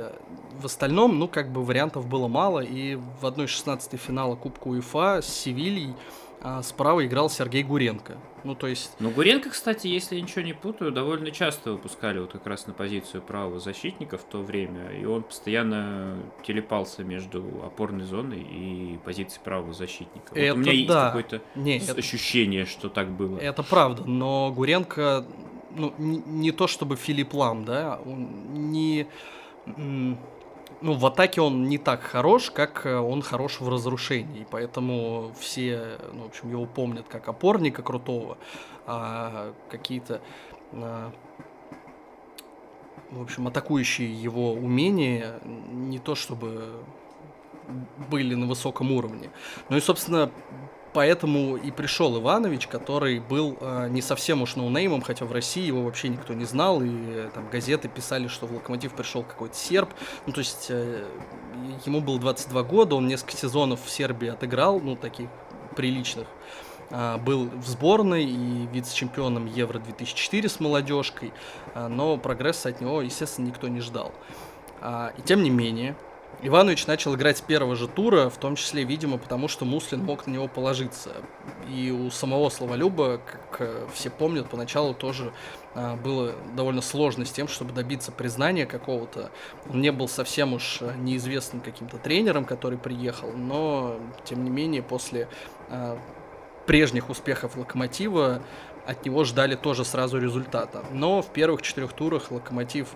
В 0.60 0.66
остальном, 0.66 1.20
ну, 1.20 1.28
как 1.28 1.52
бы 1.52 1.64
вариантов 1.64 2.08
было 2.08 2.26
мало, 2.26 2.60
и 2.60 2.96
в 2.96 3.24
1-16 3.24 3.96
финала 3.96 4.34
Кубка 4.34 4.66
УЕФА 4.66 5.22
с 5.22 5.28
Севильей 5.28 5.94
а 6.40 6.62
справа 6.62 7.04
играл 7.04 7.30
Сергей 7.30 7.62
Гуренко. 7.62 8.16
Ну, 8.44 8.54
то 8.54 8.66
есть... 8.66 8.92
Ну, 9.00 9.10
Гуренко, 9.10 9.50
кстати, 9.50 9.88
если 9.88 10.16
я 10.16 10.22
ничего 10.22 10.42
не 10.42 10.52
путаю, 10.52 10.92
довольно 10.92 11.30
часто 11.30 11.72
выпускали 11.72 12.18
вот 12.20 12.32
как 12.32 12.46
раз 12.46 12.66
на 12.66 12.72
позицию 12.72 13.22
правого 13.22 13.58
защитника 13.58 14.16
в 14.16 14.22
то 14.22 14.42
время, 14.42 14.90
и 14.90 15.04
он 15.04 15.24
постоянно 15.24 16.18
телепался 16.44 17.02
между 17.02 17.62
опорной 17.64 18.04
зоной 18.04 18.40
и 18.40 18.98
позицией 19.04 19.42
правого 19.42 19.72
защитника. 19.72 20.32
Это 20.34 20.54
вот 20.54 20.58
у 20.58 20.70
меня 20.70 20.72
да. 20.72 20.76
есть 20.76 21.06
какое-то 21.06 21.42
не, 21.56 21.78
ощущение, 21.98 22.62
это... 22.62 22.70
что 22.70 22.88
так 22.88 23.10
было. 23.10 23.38
Это 23.38 23.62
правда, 23.62 24.04
но 24.04 24.52
Гуренко, 24.52 25.26
ну, 25.74 25.92
не, 25.98 26.18
не 26.18 26.52
то 26.52 26.68
чтобы 26.68 26.96
Филипп 26.96 27.34
Лам, 27.34 27.64
да, 27.64 28.00
он 28.04 28.70
не 28.70 29.08
ну, 30.80 30.94
в 30.94 31.04
атаке 31.06 31.40
он 31.40 31.64
не 31.64 31.78
так 31.78 32.02
хорош, 32.02 32.50
как 32.50 32.86
э, 32.86 32.96
он 32.96 33.22
хорош 33.22 33.60
в 33.60 33.68
разрушении. 33.68 34.46
Поэтому 34.50 35.32
все, 35.38 35.98
ну, 36.12 36.24
в 36.24 36.26
общем, 36.26 36.50
его 36.50 36.66
помнят 36.66 37.06
как 37.08 37.28
опорника 37.28 37.82
крутого, 37.82 38.38
а 38.86 39.52
какие-то, 39.70 40.20
а, 40.72 41.12
в 43.10 43.22
общем, 43.22 43.48
атакующие 43.48 44.12
его 44.12 44.52
умения 44.52 45.40
не 45.44 45.98
то 45.98 46.14
чтобы 46.14 46.84
были 48.10 48.34
на 48.34 48.46
высоком 48.46 48.92
уровне. 48.92 49.30
Ну 49.68 49.76
и, 49.76 49.80
собственно, 49.80 50.30
поэтому 50.98 51.56
и 51.56 51.70
пришел 51.70 52.18
Иванович, 52.18 52.66
который 52.66 53.20
был 53.20 53.56
э, 53.60 53.86
не 53.88 54.02
совсем 54.02 54.42
уж 54.42 54.56
ноунеймом, 54.56 55.00
хотя 55.00 55.26
в 55.26 55.30
России 55.30 55.64
его 55.64 55.84
вообще 55.84 56.08
никто 56.08 56.34
не 56.34 56.44
знал, 56.44 56.82
и 56.82 56.88
э, 56.90 57.30
там 57.32 57.48
газеты 57.50 57.86
писали, 57.86 58.26
что 58.26 58.46
в 58.46 58.52
Локомотив 58.52 58.94
пришел 58.94 59.22
какой-то 59.22 59.54
серб, 59.54 59.90
ну 60.26 60.32
то 60.32 60.40
есть 60.40 60.66
э, 60.70 61.04
ему 61.86 62.00
было 62.00 62.18
22 62.18 62.62
года, 62.64 62.96
он 62.96 63.06
несколько 63.06 63.36
сезонов 63.36 63.84
в 63.84 63.88
Сербии 63.88 64.26
отыграл, 64.26 64.80
ну 64.80 64.96
таких 64.96 65.28
приличных, 65.76 66.26
э, 66.90 67.16
был 67.18 67.48
в 67.48 67.68
сборной 67.68 68.24
и 68.24 68.66
вице-чемпионом 68.72 69.46
Евро-2004 69.46 70.48
с 70.48 70.58
молодежкой, 70.58 71.32
э, 71.76 71.86
но 71.86 72.16
прогресса 72.16 72.70
от 72.70 72.80
него, 72.80 73.02
естественно, 73.02 73.46
никто 73.46 73.68
не 73.68 73.82
ждал. 73.82 74.10
Э, 74.80 75.10
и 75.16 75.22
тем 75.22 75.44
не 75.44 75.50
менее, 75.50 75.94
Иванович 76.40 76.86
начал 76.86 77.16
играть 77.16 77.38
с 77.38 77.40
первого 77.40 77.74
же 77.74 77.88
тура, 77.88 78.28
в 78.28 78.36
том 78.36 78.54
числе, 78.54 78.84
видимо, 78.84 79.18
потому 79.18 79.48
что 79.48 79.64
Муслин 79.64 80.04
мог 80.04 80.26
на 80.26 80.32
него 80.32 80.46
положиться. 80.46 81.10
И 81.68 81.90
у 81.90 82.10
самого 82.10 82.48
Словолюба, 82.48 83.20
как 83.26 83.60
э, 83.60 83.86
все 83.92 84.08
помнят, 84.08 84.48
поначалу 84.48 84.94
тоже 84.94 85.32
а, 85.74 85.96
было 85.96 86.34
довольно 86.54 86.80
сложно 86.80 87.24
с 87.24 87.32
тем, 87.32 87.48
чтобы 87.48 87.72
добиться 87.72 88.12
признания 88.12 88.66
какого-то. 88.66 89.32
Он 89.68 89.80
не 89.80 89.90
был 89.90 90.06
совсем 90.06 90.52
уж 90.52 90.78
э, 90.80 90.94
неизвестным 90.96 91.60
каким-то 91.60 91.98
тренером, 91.98 92.44
который 92.44 92.78
приехал, 92.78 93.32
но, 93.32 93.98
тем 94.24 94.44
не 94.44 94.50
менее, 94.50 94.82
после 94.82 95.28
прежних 96.66 97.10
успехов 97.10 97.56
Локомотива 97.56 98.42
от 98.86 99.04
него 99.04 99.24
ждали 99.24 99.54
тоже 99.54 99.84
сразу 99.84 100.18
результата. 100.18 100.84
Но 100.92 101.20
в 101.20 101.30
первых 101.30 101.62
четырех 101.62 101.92
турах 101.92 102.30
Локомотив 102.30 102.88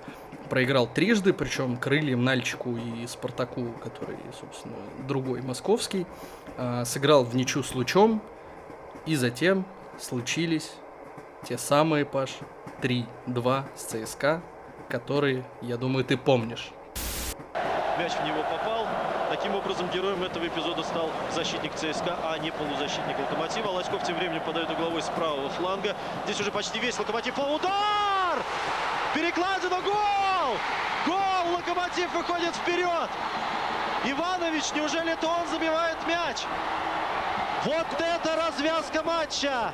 проиграл 0.52 0.86
трижды, 0.86 1.32
причем 1.32 1.78
крыльям 1.78 2.24
Нальчику 2.24 2.76
и 2.76 3.06
Спартаку, 3.06 3.72
который, 3.82 4.18
собственно, 4.38 4.76
другой 5.08 5.40
московский, 5.40 6.06
э, 6.58 6.84
сыграл 6.84 7.24
в 7.24 7.34
ничью 7.34 7.62
с 7.62 7.74
Лучом, 7.74 8.20
и 9.06 9.16
затем 9.16 9.64
случились 9.98 10.74
те 11.48 11.56
самые, 11.56 12.04
Паш, 12.04 12.32
3-2 12.82 13.64
с 13.74 13.82
ЦСКА, 13.84 14.42
которые, 14.90 15.46
я 15.62 15.78
думаю, 15.78 16.04
ты 16.04 16.18
помнишь. 16.18 16.70
Мяч 17.98 18.12
в 18.12 18.26
него 18.26 18.42
попал. 18.42 18.86
Таким 19.30 19.54
образом, 19.54 19.88
героем 19.88 20.22
этого 20.22 20.46
эпизода 20.46 20.82
стал 20.82 21.08
защитник 21.34 21.72
ЦСКА, 21.76 22.14
а 22.24 22.36
не 22.36 22.50
полузащитник 22.50 23.18
Локомотива. 23.18 23.68
Лоськов 23.68 24.04
тем 24.04 24.18
временем 24.18 24.42
подает 24.44 24.68
угловой 24.68 25.00
с 25.00 25.08
правого 25.08 25.48
фланга. 25.48 25.96
Здесь 26.26 26.40
уже 26.40 26.50
почти 26.50 26.78
весь 26.78 26.98
Локомотив. 26.98 27.38
Удар! 27.38 28.11
Перекладина, 29.14 29.80
гол! 29.82 30.56
Гол! 31.06 31.54
Локомотив 31.54 32.12
выходит 32.14 32.54
вперед! 32.56 33.10
Иванович, 34.04 34.72
неужели 34.74 35.12
это 35.12 35.26
он 35.26 35.46
забивает 35.48 35.96
мяч? 36.06 36.38
Вот 37.64 37.86
это 38.00 38.36
развязка 38.36 39.02
матча! 39.02 39.72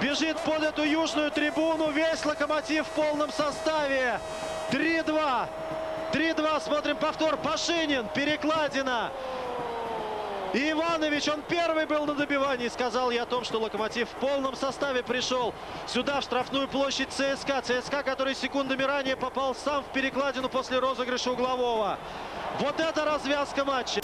Бежит 0.00 0.38
под 0.40 0.62
эту 0.62 0.82
южную 0.82 1.30
трибуну 1.30 1.90
весь 1.90 2.24
Локомотив 2.24 2.86
в 2.86 2.90
полном 2.90 3.32
составе. 3.32 4.20
3-2. 4.70 5.48
3-2. 6.12 6.60
Смотрим 6.62 6.96
повтор. 6.96 7.36
Пашинин. 7.38 8.06
Перекладина. 8.14 9.10
И 10.56 10.70
Иванович, 10.70 11.28
он 11.28 11.42
первый 11.46 11.84
был 11.84 12.06
на 12.06 12.14
добивании. 12.14 12.68
Сказал 12.68 13.10
я 13.10 13.24
о 13.24 13.26
том, 13.26 13.44
что 13.44 13.58
Локомотив 13.58 14.08
в 14.08 14.14
полном 14.14 14.56
составе 14.56 15.02
пришел 15.02 15.52
сюда, 15.86 16.22
в 16.22 16.24
штрафную 16.24 16.66
площадь 16.66 17.10
ЦСКА. 17.10 17.60
ЦСКА, 17.60 18.02
который 18.02 18.34
секундами 18.34 18.82
ранее 18.82 19.16
попал 19.16 19.54
сам 19.54 19.84
в 19.84 19.92
перекладину 19.92 20.48
после 20.48 20.78
розыгрыша 20.78 21.32
углового. 21.32 21.98
Вот 22.58 22.80
это 22.80 23.04
развязка 23.04 23.66
матча. 23.66 24.00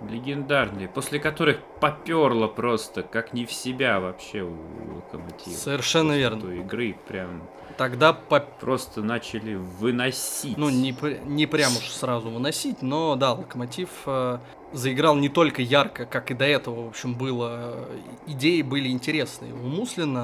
Легендарные, 0.00 0.88
после 0.88 1.20
которых 1.20 1.60
поперло 1.80 2.48
просто, 2.48 3.04
как 3.04 3.32
не 3.32 3.46
в 3.46 3.52
себя 3.52 4.00
вообще 4.00 4.40
у 4.40 4.56
Локомотива. 4.96 5.54
Совершенно 5.54 6.08
После 6.08 6.18
верно. 6.18 6.40
той 6.40 6.58
игры 6.58 6.96
прям 7.06 7.48
Тогда 7.78 8.12
по 8.12 8.40
просто 8.40 9.02
начали 9.02 9.54
выносить. 9.54 10.58
Ну, 10.58 10.68
не, 10.68 10.92
не 11.26 11.46
прям 11.46 11.76
уж 11.76 11.88
сразу 11.90 12.28
выносить, 12.28 12.82
но 12.82 13.14
да, 13.14 13.34
Локомотив 13.34 13.88
э, 14.06 14.38
заиграл 14.72 15.14
не 15.14 15.28
только 15.28 15.62
ярко, 15.62 16.04
как 16.04 16.32
и 16.32 16.34
до 16.34 16.44
этого, 16.44 16.86
в 16.86 16.88
общем, 16.88 17.14
было. 17.14 17.88
Идеи 18.26 18.62
были 18.62 18.88
интересные 18.88 19.54
у 19.54 19.68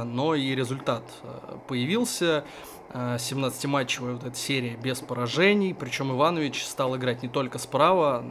но 0.04 0.34
и 0.34 0.52
результат 0.56 1.04
э, 1.22 1.56
появился. 1.68 2.44
Э, 2.90 3.18
17-матчевая 3.20 4.14
вот 4.14 4.24
эта 4.24 4.36
серия 4.36 4.74
без 4.74 4.98
поражений, 4.98 5.74
причем 5.74 6.10
Иванович 6.10 6.64
стал 6.64 6.96
играть 6.96 7.22
не 7.22 7.28
только 7.28 7.58
справа 7.60 8.24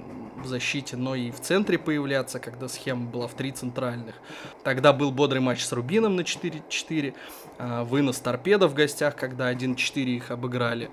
в 0.43 0.47
защите, 0.47 0.97
но 0.97 1.15
и 1.15 1.31
в 1.31 1.39
центре 1.39 1.77
появляться, 1.77 2.39
когда 2.39 2.67
схема 2.67 3.09
была 3.09 3.27
в 3.27 3.33
три 3.33 3.51
центральных. 3.51 4.15
Тогда 4.63 4.93
был 4.93 5.11
бодрый 5.11 5.41
матч 5.41 5.63
с 5.63 5.71
Рубином 5.71 6.15
на 6.15 6.21
4-4, 6.21 7.13
э, 7.57 7.83
вынос 7.83 8.19
торпеда 8.19 8.67
в 8.67 8.73
гостях, 8.73 9.15
когда 9.15 9.51
1-4 9.51 10.03
их 10.03 10.31
обыграли. 10.31 10.89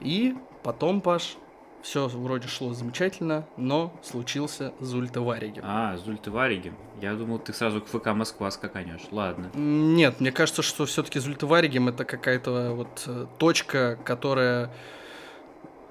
И 0.00 0.34
потом, 0.62 1.00
Паш, 1.00 1.36
все 1.84 2.08
вроде 2.08 2.48
шло 2.48 2.72
замечательно, 2.72 3.46
но 3.58 3.92
случился 4.02 4.72
Зульта 4.80 5.20
Вариги. 5.20 5.60
А, 5.62 5.98
Зульты 5.98 6.30
Вариги. 6.30 6.72
Я 7.02 7.12
думал, 7.12 7.38
ты 7.38 7.52
сразу 7.52 7.82
к 7.82 7.86
ФК 7.86 8.06
Москва 8.06 8.50
скаканешь. 8.50 9.02
Ладно. 9.10 9.50
Нет, 9.54 10.18
мне 10.18 10.32
кажется, 10.32 10.62
что 10.62 10.86
все-таки 10.86 11.18
Зульта 11.18 11.46
Варигем 11.46 11.88
это 11.88 12.06
какая-то 12.06 12.72
вот 12.74 13.04
э, 13.06 13.26
точка, 13.38 13.98
которая... 14.02 14.70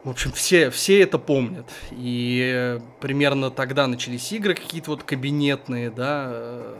В 0.03 0.09
общем, 0.09 0.31
все, 0.33 0.69
все 0.69 1.01
это 1.01 1.17
помнят. 1.17 1.65
И 1.91 2.51
э, 2.53 2.79
примерно 2.99 3.51
тогда 3.51 3.87
начались 3.87 4.31
игры 4.33 4.53
какие-то 4.53 4.91
вот 4.91 5.03
кабинетные, 5.03 5.89
да. 5.89 6.27
э, 6.29 6.75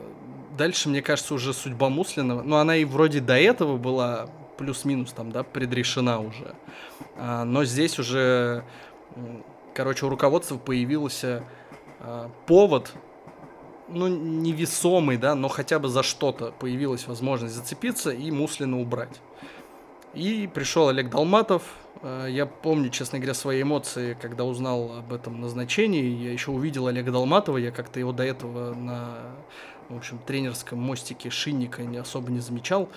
Дальше, 0.57 0.89
мне 0.89 1.01
кажется, 1.01 1.33
уже 1.33 1.53
судьба 1.53 1.89
Муслина, 1.89 2.43
ну, 2.43 2.57
она 2.57 2.75
и 2.75 2.85
вроде 2.85 3.21
до 3.21 3.39
этого 3.39 3.77
была 3.77 4.27
плюс-минус 4.57 5.11
там, 5.11 5.31
да, 5.31 5.43
предрешена 5.43 6.19
уже. 6.19 6.53
А, 7.17 7.43
но 7.43 7.65
здесь 7.65 7.97
уже, 7.97 8.63
короче, 9.73 10.05
у 10.05 10.09
руководства 10.09 10.57
появился 10.57 11.43
а, 11.99 12.29
повод, 12.45 12.93
ну, 13.89 14.07
невесомый, 14.07 15.17
да, 15.17 15.33
но 15.33 15.47
хотя 15.47 15.79
бы 15.79 15.89
за 15.89 16.03
что-то 16.03 16.51
появилась 16.51 17.07
возможность 17.07 17.55
зацепиться 17.55 18.11
и 18.11 18.29
Муслина 18.29 18.79
убрать. 18.79 19.21
И 20.13 20.48
пришел 20.53 20.89
Олег 20.89 21.10
Долматов. 21.10 21.63
Э, 22.03 22.27
Я 22.29 22.46
помню, 22.46 22.89
честно 22.89 23.17
говоря, 23.17 23.34
свои 23.34 23.63
эмоции, 23.63 24.15
когда 24.22 24.43
узнал 24.43 24.98
об 24.98 25.12
этом 25.12 25.41
назначении. 25.41 26.05
Я 26.24 26.32
еще 26.32 26.51
увидел 26.51 26.86
Олега 26.88 27.12
Долматова, 27.12 27.58
я 27.58 27.72
как-то 27.72 28.00
его 28.00 28.12
до 28.12 28.24
этого 28.24 28.75
на, 28.75 29.17
в 29.89 29.98
общем, 29.98 30.20
тренерском 30.20 30.79
мостике 30.79 31.32
Шинника 31.32 31.82
не 31.82 31.98
особо 31.98 32.32
не 32.32 32.41
замечал. 32.41 32.89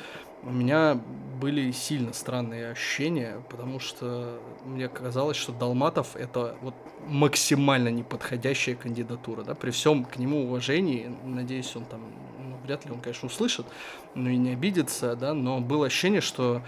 У 0.42 0.50
меня 0.50 1.00
были 1.40 1.70
сильно 1.70 2.12
странные 2.12 2.70
ощущения, 2.72 3.42
потому 3.48 3.80
что 3.80 4.38
мне 4.66 4.86
казалось, 4.86 5.38
что 5.38 5.52
Долматов 5.52 6.16
это 6.16 6.54
вот 6.60 6.74
максимально 7.06 7.88
неподходящая 7.88 8.76
кандидатура, 8.76 9.42
да, 9.42 9.54
при 9.54 9.70
всем 9.70 10.04
к 10.04 10.18
нему 10.18 10.44
уважении, 10.44 11.10
надеюсь, 11.24 11.74
он 11.74 11.86
там, 11.86 12.02
ну, 12.38 12.56
вряд 12.64 12.84
ли 12.84 12.92
он, 12.92 13.00
конечно, 13.00 13.26
услышит, 13.26 13.66
но 14.14 14.28
и 14.28 14.36
не 14.36 14.50
обидится, 14.50 15.16
да, 15.16 15.32
но 15.32 15.60
было 15.60 15.86
ощущение, 15.86 16.20
что 16.20 16.62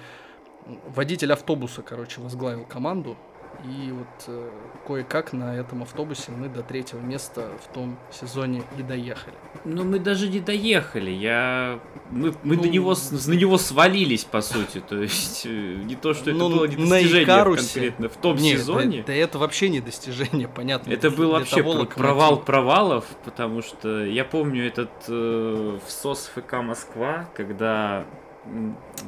водитель 0.95 1.33
автобуса, 1.33 1.83
короче, 1.83 2.21
возглавил 2.21 2.65
команду, 2.65 3.17
и 3.65 3.91
вот 3.91 4.07
э, 4.29 4.51
кое-как 4.87 5.33
на 5.33 5.57
этом 5.57 5.83
автобусе 5.83 6.31
мы 6.31 6.49
до 6.49 6.63
третьего 6.63 7.01
места 7.01 7.49
в 7.65 7.75
том 7.75 7.99
сезоне 8.13 8.63
и 8.79 8.83
доехали. 8.83 9.35
Ну, 9.65 9.83
мы 9.83 9.99
даже 9.99 10.29
не 10.29 10.39
доехали. 10.39 11.11
Я... 11.11 11.81
Мы, 12.11 12.33
мы 12.45 12.55
Ну, 12.55 12.63
до 12.63 12.69
него, 12.69 12.95
на 13.27 13.33
него 13.33 13.59
свалились, 13.59 14.23
по 14.23 14.43
сути. 14.43 14.81
То 14.89 15.03
есть, 15.03 15.45
э, 15.45 15.49
не 15.51 15.97
то, 15.97 16.15
что 16.15 16.31
это 16.31 16.39
Ну, 16.39 16.51
было 16.51 16.67
не 16.67 16.77
достижение 16.77 17.25
Икарусе- 17.25 17.73
конкретно 17.75 18.09
в 18.09 18.17
том 18.19 18.37
Не, 18.37 18.53
да- 18.53 18.59
сезоне. 18.61 19.05
Да, 19.05 19.13
это 19.13 19.39
вообще 19.39 19.71
не 19.71 19.81
достижение, 19.81 20.47
понятно. 20.55 20.93
Это 20.93 21.11
был 21.11 21.33
вообще 21.33 21.57
того 21.57 21.85
провал 21.87 22.37
провалов, 22.37 23.07
потому 23.25 23.63
что 23.63 24.05
я 24.05 24.25
помню 24.25 24.69
этот 24.69 24.91
э, 25.09 25.79
всос 25.85 26.31
ФК 26.33 26.53
Москва, 26.63 27.29
когда, 27.35 28.05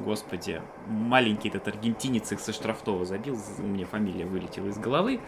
господи, 0.05 0.63
маленький 0.87 1.49
этот 1.49 1.69
аргентинец 1.69 2.33
их 2.33 2.41
со 2.41 2.53
штрафного 2.53 3.05
забил, 3.05 3.39
у 3.59 3.63
меня 3.63 3.87
фамилия 3.87 4.25
вылетела 4.25 4.69
из 4.69 4.79
головы. 4.79 5.21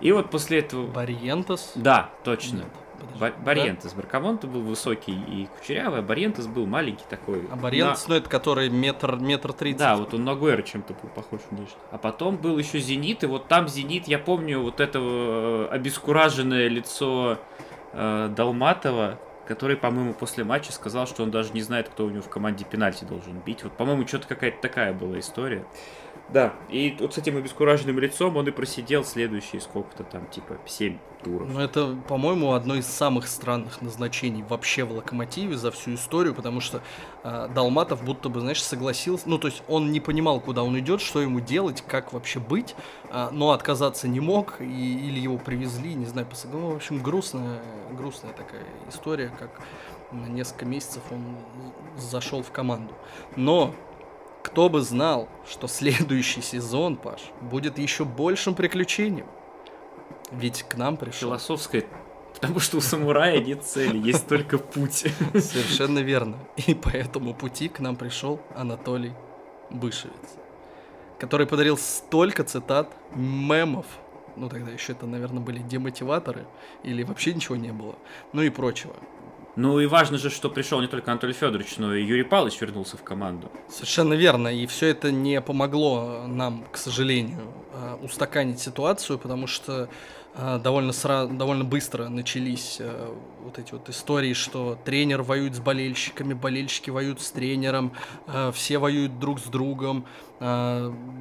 И 0.00 0.12
вот 0.12 0.30
после 0.30 0.60
этого... 0.60 0.86
Барьентес? 0.86 1.72
Да, 1.74 2.10
точно. 2.24 2.58
Нет, 2.58 2.66
подожди. 2.98 3.18
Ба- 3.20 3.44
Барьентес. 3.44 3.92
Баркамонте 3.92 4.46
был 4.46 4.62
высокий 4.62 5.12
и 5.12 5.46
кучерявый, 5.58 5.98
а 6.00 6.02
Барьентес 6.02 6.46
был 6.46 6.66
маленький 6.66 7.04
такой. 7.08 7.42
Да? 7.42 7.48
А 7.52 7.56
Барьентес, 7.56 8.08
ну 8.08 8.14
это 8.14 8.28
который 8.28 8.70
метр, 8.70 9.16
метр 9.16 9.52
тридцать. 9.52 9.78
Да, 9.78 9.96
вот 9.96 10.14
он 10.14 10.24
на 10.24 10.34
Гуэра 10.34 10.62
чем-то 10.62 10.94
был 10.94 11.10
похож 11.10 11.40
внешне. 11.50 11.76
А 11.90 11.98
потом 11.98 12.36
был 12.36 12.58
еще 12.58 12.78
Зенит, 12.78 13.24
и 13.24 13.26
вот 13.26 13.46
там 13.46 13.68
Зенит, 13.68 14.08
я 14.08 14.18
помню 14.18 14.60
вот 14.60 14.80
этого 14.80 15.66
э, 15.66 15.68
обескураженное 15.70 16.68
лицо 16.68 17.38
э, 17.92 18.32
Долматова, 18.34 19.18
который, 19.46 19.76
по-моему, 19.76 20.14
после 20.14 20.44
матча 20.44 20.72
сказал, 20.72 21.06
что 21.06 21.22
он 21.22 21.30
даже 21.30 21.52
не 21.52 21.62
знает, 21.62 21.88
кто 21.88 22.06
у 22.06 22.10
него 22.10 22.22
в 22.22 22.28
команде 22.28 22.64
пенальти 22.64 23.04
должен 23.04 23.38
бить. 23.40 23.62
Вот, 23.62 23.72
по-моему, 23.76 24.06
что-то 24.06 24.26
какая-то 24.28 24.60
такая 24.60 24.92
была 24.92 25.18
история. 25.18 25.64
Да, 26.30 26.54
и 26.68 26.96
вот 26.98 27.14
с 27.14 27.18
этим 27.18 27.36
обескураженным 27.36 27.98
лицом 27.98 28.36
он 28.36 28.48
и 28.48 28.50
просидел 28.50 29.04
следующие 29.04 29.60
сколько-то 29.60 30.04
там, 30.04 30.26
типа, 30.26 30.58
7 30.66 30.98
туров. 31.22 31.48
Ну, 31.48 31.60
это, 31.60 31.96
по-моему, 32.08 32.52
одно 32.54 32.74
из 32.74 32.86
самых 32.86 33.28
странных 33.28 33.82
назначений 33.82 34.42
вообще 34.42 34.84
в 34.84 34.92
Локомотиве 34.92 35.56
за 35.56 35.70
всю 35.70 35.94
историю, 35.94 36.34
потому 36.34 36.60
что 36.60 36.82
э, 37.22 37.48
Долматов 37.54 38.02
будто 38.02 38.28
бы, 38.28 38.40
знаешь, 38.40 38.62
согласился, 38.62 39.28
ну, 39.28 39.38
то 39.38 39.48
есть 39.48 39.62
он 39.68 39.92
не 39.92 40.00
понимал, 40.00 40.40
куда 40.40 40.64
он 40.64 40.78
идет, 40.78 41.00
что 41.00 41.20
ему 41.20 41.40
делать, 41.40 41.82
как 41.86 42.12
вообще 42.12 42.40
быть, 42.40 42.74
а, 43.10 43.30
но 43.30 43.52
отказаться 43.52 44.08
не 44.08 44.20
мог, 44.20 44.60
и, 44.60 44.64
или 44.64 45.20
его 45.20 45.38
привезли, 45.38 45.94
не 45.94 46.06
знаю, 46.06 46.26
посаг- 46.26 46.50
ну, 46.52 46.72
в 46.72 46.76
общем, 46.76 47.02
грустная, 47.02 47.60
грустная 47.92 48.32
такая 48.32 48.64
история, 48.88 49.30
как 49.38 49.50
на 50.10 50.26
несколько 50.26 50.64
месяцев 50.64 51.02
он 51.10 51.36
зашел 51.96 52.42
в 52.42 52.50
команду. 52.50 52.94
Но 53.36 53.74
кто 54.44 54.68
бы 54.68 54.82
знал, 54.82 55.28
что 55.50 55.66
следующий 55.66 56.42
сезон, 56.42 56.96
Паш, 56.96 57.22
будет 57.40 57.78
еще 57.78 58.04
большим 58.04 58.54
приключением. 58.54 59.26
Ведь 60.30 60.64
к 60.64 60.76
нам 60.76 60.98
пришел 60.98 61.30
Философское, 61.30 61.86
потому 62.34 62.60
что 62.60 62.76
у 62.76 62.80
самурая 62.82 63.40
нет 63.40 63.64
цели, 63.64 63.96
есть 63.96 64.28
только 64.28 64.58
путь. 64.58 65.06
Совершенно 65.32 66.00
верно. 66.00 66.36
И 66.66 66.74
по 66.74 66.90
этому 66.90 67.32
пути 67.32 67.68
к 67.68 67.80
нам 67.80 67.96
пришел 67.96 68.38
Анатолий 68.54 69.14
Бышевец, 69.70 70.36
который 71.18 71.46
подарил 71.46 71.78
столько 71.78 72.44
цитат, 72.44 72.94
мемов, 73.14 73.86
ну 74.36 74.50
тогда 74.50 74.70
еще 74.70 74.92
это, 74.92 75.06
наверное, 75.06 75.40
были 75.42 75.60
демотиваторы, 75.60 76.46
или 76.82 77.02
вообще 77.02 77.32
ничего 77.32 77.56
не 77.56 77.72
было, 77.72 77.94
ну 78.34 78.42
и 78.42 78.50
прочего. 78.50 78.94
Ну 79.56 79.78
и 79.78 79.86
важно 79.86 80.18
же, 80.18 80.30
что 80.30 80.50
пришел 80.50 80.80
не 80.80 80.88
только 80.88 81.12
Анатолий 81.12 81.32
Федорович, 81.32 81.78
но 81.78 81.94
и 81.94 82.04
Юрий 82.04 82.24
Павлович 82.24 82.60
вернулся 82.60 82.96
в 82.96 83.04
команду. 83.04 83.50
Совершенно 83.68 84.14
верно. 84.14 84.48
И 84.48 84.66
все 84.66 84.88
это 84.88 85.12
не 85.12 85.40
помогло 85.40 86.24
нам, 86.26 86.64
к 86.72 86.76
сожалению, 86.76 87.52
э, 87.72 87.96
устаканить 88.02 88.58
ситуацию, 88.58 89.16
потому 89.16 89.46
что 89.46 89.88
э, 90.34 90.60
довольно, 90.62 90.90
сра- 90.90 91.32
довольно 91.32 91.62
быстро 91.62 92.08
начались 92.08 92.78
э, 92.80 93.14
вот 93.44 93.60
эти 93.60 93.72
вот 93.72 93.88
истории, 93.88 94.32
что 94.32 94.76
тренер 94.84 95.22
воюет 95.22 95.54
с 95.54 95.60
болельщиками, 95.60 96.34
болельщики 96.34 96.90
воюют 96.90 97.20
с 97.20 97.30
тренером, 97.30 97.92
все 98.54 98.78
воюют 98.78 99.18
друг 99.20 99.38
с 99.38 99.44
другом, 99.44 100.06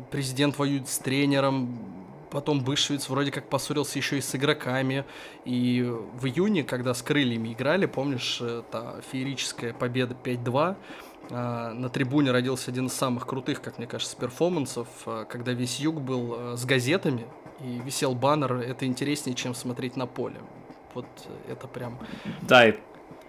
президент 0.10 0.58
воюет 0.58 0.88
с 0.88 0.98
тренером, 1.00 1.78
потом 2.34 2.64
Бышевец 2.64 3.08
вроде 3.08 3.32
как 3.32 3.48
поссорился 3.48 4.00
еще 4.00 4.18
и 4.18 4.22
с 4.22 4.36
игроками. 4.36 5.06
И 5.46 5.84
в 5.84 6.26
июне, 6.26 6.64
когда 6.64 6.94
с 6.94 7.02
крыльями 7.02 7.54
играли, 7.54 7.86
помнишь, 7.86 8.40
э, 8.42 8.64
та 8.72 8.96
феерическая 9.12 9.74
победа 9.74 10.16
5-2, 10.22 10.76
а, 11.30 11.74
на 11.74 11.90
трибуне 11.90 12.32
родился 12.32 12.72
один 12.72 12.88
из 12.88 12.94
самых 12.94 13.26
крутых, 13.26 13.62
как 13.62 13.78
мне 13.78 13.88
кажется, 13.88 14.18
перформансов, 14.18 14.88
а, 15.06 15.26
когда 15.26 15.54
весь 15.54 15.80
юг 15.80 16.02
был 16.02 16.36
а, 16.36 16.58
с 16.58 16.66
газетами 16.66 17.26
и 17.62 17.80
висел 17.86 18.14
баннер 18.14 18.54
«Это 18.56 18.86
интереснее, 18.86 19.36
чем 19.36 19.56
смотреть 19.56 19.96
на 19.96 20.06
поле». 20.06 20.42
Вот 20.94 21.06
э, 21.26 21.54
это 21.54 21.68
прям... 21.68 21.98
Да, 22.42 22.68
и 22.68 22.76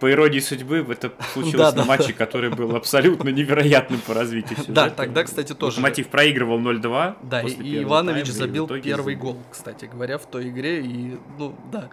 по 0.04 0.10
иронии 0.10 0.38
судьбы, 0.38 0.84
это 0.86 1.12
случилось 1.32 1.74
на 1.74 1.86
матче, 1.86 2.12
который 2.12 2.50
был 2.50 2.76
абсолютно 2.76 3.30
невероятным 3.30 4.00
по 4.06 4.12
развитию 4.12 4.58
Да, 4.68 4.90
тогда, 4.90 5.24
кстати, 5.24 5.54
тоже... 5.54 5.78
Локомотив 5.78 6.08
проигрывал 6.08 6.60
0-2. 6.60 7.16
Да, 7.22 7.40
и 7.40 7.82
Иванович 7.84 8.26
забил 8.26 8.68
первый 8.68 9.14
гол, 9.14 9.38
кстати 9.50 9.86
говоря, 9.86 10.18
в 10.18 10.26
той 10.26 10.50
игре. 10.50 10.82
И, 10.82 11.18
ну, 11.38 11.54
да, 11.72 11.88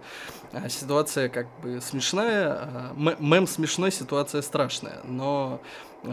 ситуация 0.69 1.29
как 1.29 1.47
бы 1.61 1.79
смешная. 1.81 2.47
А, 2.49 2.93
мем 2.95 3.47
смешной, 3.47 3.91
ситуация 3.91 4.41
страшная. 4.41 4.99
Но 5.03 5.61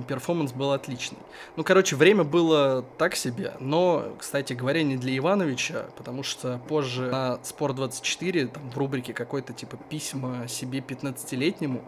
перформанс 0.07 0.53
был 0.53 0.73
отличный. 0.73 1.19
Ну, 1.57 1.65
короче, 1.65 1.97
время 1.97 2.25
было 2.25 2.85
так 2.99 3.17
себе, 3.17 3.55
но, 3.59 4.15
кстати 4.19 4.53
говоря, 4.53 4.83
не 4.83 4.97
для 4.97 5.17
Ивановича, 5.17 5.87
потому 5.97 6.23
что 6.23 6.61
позже 6.69 7.11
на 7.11 7.39
Спорт24, 7.43 8.49
там, 8.49 8.71
в 8.71 8.79
рубрике 8.79 9.13
какой-то 9.13 9.53
типа 9.53 9.77
письма 9.77 10.47
себе 10.49 10.81
15-летнему, 10.81 11.83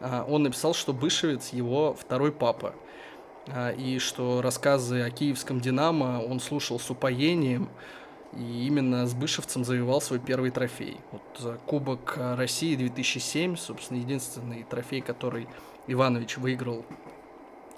а, 0.00 0.24
он 0.28 0.42
написал, 0.42 0.74
что 0.74 0.92
Бышевец 0.92 1.48
его 1.50 1.94
второй 1.94 2.32
папа. 2.32 2.74
А, 3.48 3.70
и 3.70 3.98
что 3.98 4.42
рассказы 4.42 5.02
о 5.02 5.10
киевском 5.10 5.60
«Динамо» 5.60 6.22
он 6.22 6.40
слушал 6.40 6.78
с 6.78 6.90
упоением, 6.90 7.68
и 8.32 8.66
именно 8.66 9.06
с 9.06 9.14
Бышевцем 9.14 9.64
завоевал 9.64 10.00
свой 10.00 10.18
первый 10.18 10.50
трофей. 10.50 10.98
Вот 11.12 11.22
э, 11.42 11.56
Кубок 11.66 12.14
России 12.16 12.76
2007, 12.76 13.56
собственно, 13.56 13.98
единственный 13.98 14.64
трофей, 14.64 15.00
который 15.00 15.48
Иванович 15.86 16.38
выиграл 16.38 16.84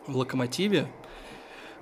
в 0.07 0.17
Локомотиве. 0.17 0.89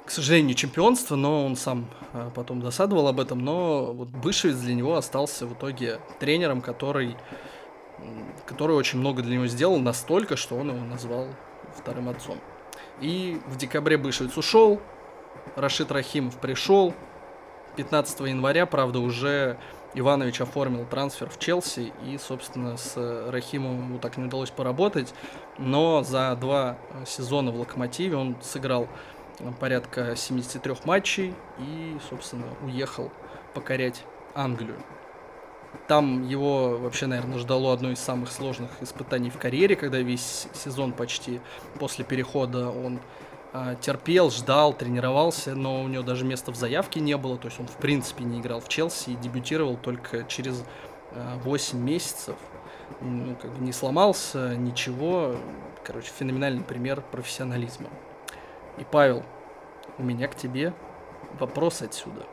К 0.05 0.11
сожалению, 0.11 0.55
чемпионство, 0.55 1.17
но 1.17 1.45
он 1.45 1.57
сам 1.57 1.91
а, 2.13 2.31
потом 2.31 2.61
досадовал 2.61 3.09
об 3.09 3.19
этом. 3.19 3.41
Но 3.41 3.93
вот 3.93 4.09
Бышевец 4.09 4.57
для 4.59 4.75
него 4.75 4.97
остался 4.97 5.47
в 5.47 5.55
итоге 5.55 6.01
тренером, 6.21 6.61
который, 6.61 7.17
который 8.47 8.77
очень 8.77 9.01
много 9.01 9.23
для 9.23 9.35
него 9.35 9.47
сделал, 9.49 9.79
настолько, 9.81 10.37
что 10.37 10.57
он 10.57 10.71
его 10.71 10.85
назвал 10.85 11.27
вторым 11.77 12.09
отцом. 12.09 12.39
И 13.01 13.41
в 13.47 13.57
декабре 13.57 13.97
Бышевец 13.97 14.37
ушел, 14.37 14.81
Рашид 15.57 15.91
Рахимов 15.91 16.37
пришел. 16.39 16.95
15 17.77 18.21
января, 18.21 18.67
правда, 18.67 19.01
уже 19.01 19.59
Иванович 19.95 20.41
оформил 20.41 20.85
трансфер 20.87 21.29
в 21.29 21.39
Челси, 21.39 21.93
и, 22.05 22.19
собственно, 22.19 22.77
с 22.77 22.97
Рахимовым 23.31 23.83
ему 23.83 23.99
так 23.99 24.17
не 24.17 24.25
удалось 24.25 24.51
поработать, 24.51 25.15
но 25.59 26.03
за 26.03 26.37
два 26.41 26.77
сезона 27.07 27.51
в 27.51 27.57
Локомотиве 27.57 28.17
он 28.17 28.37
сыграл 28.43 28.89
порядка 29.61 30.17
73 30.17 30.75
матчей 30.85 31.35
и, 31.59 31.97
собственно, 32.09 32.47
уехал 32.63 33.13
покорять 33.55 34.03
Англию. 34.35 34.77
Там 35.89 36.27
его 36.27 36.79
вообще, 36.79 37.07
наверное, 37.07 37.39
ждало 37.39 37.73
одно 37.73 37.91
из 37.91 37.99
самых 37.99 38.33
сложных 38.33 38.71
испытаний 38.81 39.31
в 39.31 39.39
карьере, 39.39 39.77
когда 39.77 39.99
весь 39.99 40.49
сезон 40.55 40.93
почти 40.93 41.41
после 41.79 42.05
перехода 42.05 42.71
он 42.71 43.01
терпел, 43.81 44.31
ждал, 44.31 44.73
тренировался, 44.73 45.55
но 45.55 45.83
у 45.83 45.89
него 45.89 46.03
даже 46.03 46.25
места 46.25 46.53
в 46.53 46.57
заявке 46.57 47.01
не 47.01 47.17
было, 47.17 47.37
то 47.37 47.49
есть 47.49 47.61
он 47.61 47.67
в 47.67 47.77
принципе 47.77 48.25
не 48.25 48.41
играл 48.41 48.61
в 48.61 48.69
Челси 48.69 49.11
и 49.11 49.17
дебютировал 49.17 49.77
только 49.77 50.25
через 50.25 50.65
8 51.13 51.79
а, 51.79 51.81
месяцев. 51.81 52.37
Ну, 53.01 53.37
как 53.37 53.53
бы 53.53 53.65
не 53.65 53.73
сломался, 53.73 54.57
ничего. 54.57 55.37
Короче, 55.85 56.11
феноменальный 56.17 56.63
пример 56.63 57.01
профессионализма. 57.01 57.89
И, 58.79 58.85
Павел, 58.91 59.25
у 59.99 60.03
меня 60.03 60.29
к 60.29 60.37
тебе 60.37 60.73
вопрос 61.39 61.83
отсюда. 61.83 62.25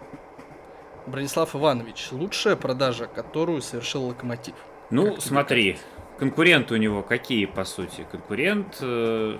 Бронислав 1.05 1.55
Иванович, 1.55 2.09
лучшая 2.11 2.55
продажа, 2.55 3.07
которую 3.07 3.61
совершил 3.61 4.05
Локомотив? 4.05 4.55
Ну, 4.89 5.19
смотри, 5.19 5.77
конкуренты 6.17 6.75
у 6.75 6.77
него 6.77 7.03
какие, 7.03 7.45
по 7.45 7.65
сути? 7.65 8.07
Конкурент 8.09 8.77
э, 8.81 9.37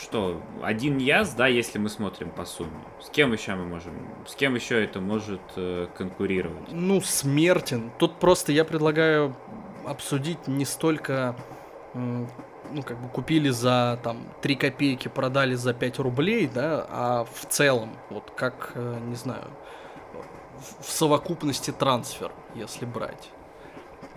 что, 0.00 0.42
один 0.62 0.98
Яс, 0.98 1.30
да, 1.34 1.46
если 1.46 1.78
мы 1.78 1.88
смотрим 1.88 2.30
по 2.30 2.44
сумме. 2.44 2.70
С 3.00 3.08
кем 3.10 3.32
еще 3.32 3.54
мы 3.54 3.64
можем, 3.66 3.94
с 4.26 4.34
кем 4.34 4.54
еще 4.54 4.82
это 4.82 5.00
может 5.00 5.40
э, 5.56 5.88
конкурировать? 5.96 6.70
Ну, 6.70 7.00
смертен. 7.00 7.90
Тут 7.98 8.18
просто 8.18 8.52
я 8.52 8.64
предлагаю 8.64 9.34
обсудить 9.84 10.46
не 10.46 10.64
столько, 10.64 11.36
э, 11.94 12.26
ну, 12.70 12.82
как 12.82 12.98
бы 13.00 13.08
купили 13.08 13.50
за 13.50 13.98
там 14.02 14.18
3 14.42 14.56
копейки, 14.56 15.08
продали 15.08 15.54
за 15.54 15.72
5 15.72 15.98
рублей, 16.00 16.48
да, 16.52 16.86
а 16.90 17.24
в 17.24 17.46
целом, 17.46 17.96
вот 18.10 18.32
как, 18.36 18.72
э, 18.74 18.98
не 19.06 19.16
знаю, 19.16 19.44
в 20.80 20.90
совокупности 20.90 21.70
трансфер, 21.70 22.32
если 22.54 22.84
брать. 22.84 23.30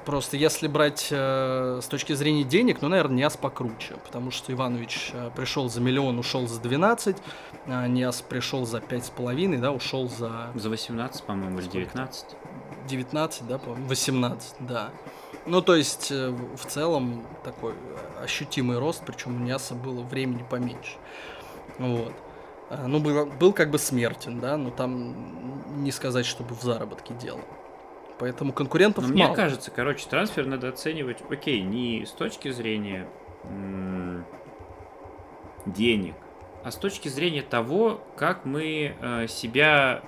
Просто 0.05 0.37
если 0.37 0.67
брать 0.67 1.09
э, 1.11 1.79
с 1.81 1.87
точки 1.87 2.13
зрения 2.13 2.43
денег, 2.43 2.81
ну, 2.81 2.87
наверное, 2.87 3.17
Ниас 3.17 3.37
покруче, 3.37 3.95
потому 4.05 4.31
что 4.31 4.51
Иванович 4.51 5.11
э, 5.13 5.29
пришел 5.35 5.69
за 5.69 5.81
миллион, 5.81 6.17
ушел 6.17 6.47
за 6.47 6.59
12, 6.59 7.17
а 7.67 7.87
Ниас 7.87 8.21
пришел 8.21 8.65
за 8.65 8.79
5,5, 8.79 9.59
да, 9.59 9.71
ушел 9.71 10.09
за... 10.09 10.51
За 10.55 10.69
18, 10.69 11.23
по-моему, 11.23 11.59
или 11.59 11.67
19. 11.67 12.25
19, 12.87 13.47
да, 13.47 13.57
по 13.57 13.71
18, 13.73 14.55
да. 14.61 14.89
Ну, 15.45 15.61
то 15.61 15.75
есть, 15.75 16.11
э, 16.11 16.29
в 16.29 16.65
целом, 16.65 17.25
такой 17.43 17.73
ощутимый 18.21 18.79
рост, 18.79 19.03
причем 19.05 19.35
у 19.35 19.39
Ниаса 19.39 19.75
было 19.75 20.01
времени 20.01 20.45
поменьше. 20.49 20.97
Вот. 21.77 22.13
Э, 22.69 22.85
ну, 22.87 22.99
был, 22.99 23.25
был 23.25 23.53
как 23.53 23.71
бы 23.71 23.79
смертен, 23.79 24.39
да, 24.39 24.57
но 24.57 24.69
там 24.69 25.83
не 25.83 25.91
сказать, 25.91 26.25
чтобы 26.25 26.55
в 26.55 26.61
заработке 26.61 27.13
дело. 27.13 27.41
Поэтому 28.19 28.51
конкурентов 28.51 29.07
Но 29.07 29.15
мало. 29.15 29.27
Мне 29.29 29.35
кажется, 29.35 29.71
короче, 29.71 30.05
трансфер 30.09 30.45
надо 30.45 30.67
оценивать, 30.67 31.19
окей, 31.29 31.61
не 31.61 32.05
с 32.05 32.11
точки 32.11 32.51
зрения 32.51 33.07
денег, 35.65 36.15
а 36.63 36.71
с 36.71 36.75
точки 36.75 37.07
зрения 37.07 37.41
того, 37.41 38.01
как 38.17 38.45
мы 38.45 38.95
э, 38.99 39.27
себя... 39.27 40.03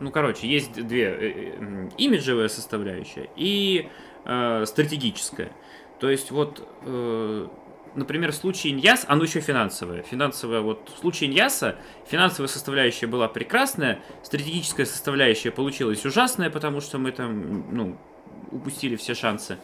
Ну, 0.00 0.10
короче, 0.10 0.48
есть 0.48 0.74
две. 0.74 1.04
Э, 1.04 1.18
э, 1.20 1.88
имиджевая 1.96 2.48
составляющая 2.48 3.28
и 3.36 3.88
э, 4.24 4.64
стратегическая. 4.66 5.52
То 6.00 6.10
есть 6.10 6.32
вот 6.32 6.66
э, 6.82 7.48
например, 7.94 8.32
в 8.32 8.34
случае 8.34 8.72
Иньяс, 8.72 9.04
оно 9.08 9.24
еще 9.24 9.40
финансовое. 9.40 10.02
Финансовое, 10.02 10.60
вот 10.60 10.90
в 10.94 10.98
случае 11.00 11.30
Иньяса 11.30 11.76
финансовая 12.06 12.48
составляющая 12.48 13.06
была 13.06 13.28
прекрасная, 13.28 14.00
стратегическая 14.22 14.86
составляющая 14.86 15.50
получилась 15.50 16.04
ужасная, 16.04 16.50
потому 16.50 16.80
что 16.80 16.98
мы 16.98 17.12
там, 17.12 17.74
ну, 17.74 17.98
упустили 18.50 18.96
все 18.96 19.14
шансы. 19.14 19.58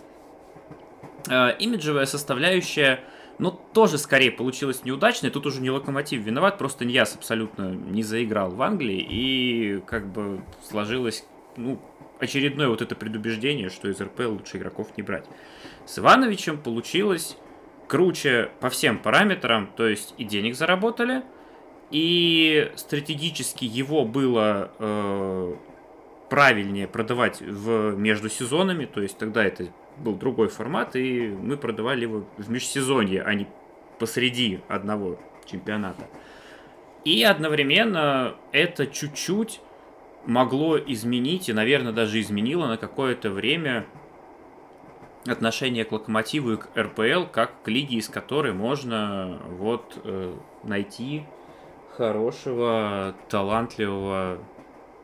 Э, 1.28 1.56
имиджевая 1.58 2.06
составляющая, 2.06 3.00
ну, 3.38 3.50
тоже 3.50 3.98
скорее 3.98 4.30
получилась 4.30 4.84
неудачной. 4.84 5.30
Тут 5.30 5.46
уже 5.46 5.60
не 5.60 5.70
Локомотив 5.70 6.22
виноват, 6.22 6.58
просто 6.58 6.84
Иньяс 6.84 7.14
абсолютно 7.14 7.70
не 7.70 8.02
заиграл 8.02 8.50
в 8.50 8.62
Англии, 8.62 9.06
и 9.08 9.80
как 9.86 10.06
бы 10.06 10.42
сложилось, 10.62 11.24
ну, 11.56 11.80
очередное 12.18 12.68
вот 12.68 12.82
это 12.82 12.94
предубеждение, 12.94 13.68
что 13.68 13.88
из 13.88 14.00
РП 14.00 14.20
лучше 14.26 14.56
игроков 14.56 14.88
не 14.96 15.02
брать. 15.02 15.24
С 15.86 15.98
Ивановичем 15.98 16.58
получилось 16.58 17.36
круче 17.88 18.50
по 18.60 18.70
всем 18.70 18.98
параметрам, 18.98 19.68
то 19.76 19.88
есть 19.88 20.14
и 20.18 20.24
денег 20.24 20.54
заработали, 20.54 21.22
и 21.90 22.70
стратегически 22.76 23.64
его 23.64 24.04
было 24.04 24.70
э, 24.78 25.54
правильнее 26.28 26.86
продавать 26.86 27.40
в, 27.40 27.96
между 27.96 28.28
сезонами, 28.28 28.84
то 28.84 29.00
есть 29.00 29.18
тогда 29.18 29.44
это 29.44 29.68
был 29.96 30.14
другой 30.14 30.48
формат, 30.48 30.94
и 30.96 31.28
мы 31.28 31.56
продавали 31.56 32.02
его 32.02 32.26
в 32.36 32.50
межсезонье, 32.50 33.22
а 33.22 33.34
не 33.34 33.48
посреди 33.98 34.60
одного 34.68 35.18
чемпионата. 35.46 36.06
И 37.04 37.22
одновременно 37.22 38.34
это 38.52 38.86
чуть-чуть 38.86 39.60
могло 40.26 40.78
изменить, 40.78 41.48
и, 41.48 41.52
наверное, 41.52 41.92
даже 41.92 42.20
изменило 42.20 42.66
на 42.66 42.76
какое-то 42.76 43.30
время 43.30 43.86
отношение 45.26 45.84
к 45.84 45.92
Локомотиву 45.92 46.52
и 46.52 46.56
к 46.56 46.68
РПЛ 46.76 47.26
как 47.30 47.62
к 47.62 47.68
лиге, 47.68 47.96
из 47.96 48.08
которой 48.08 48.52
можно 48.52 49.40
вот 49.48 50.00
э, 50.04 50.34
найти 50.64 51.24
хорошего, 51.96 53.14
талантливого 53.28 54.38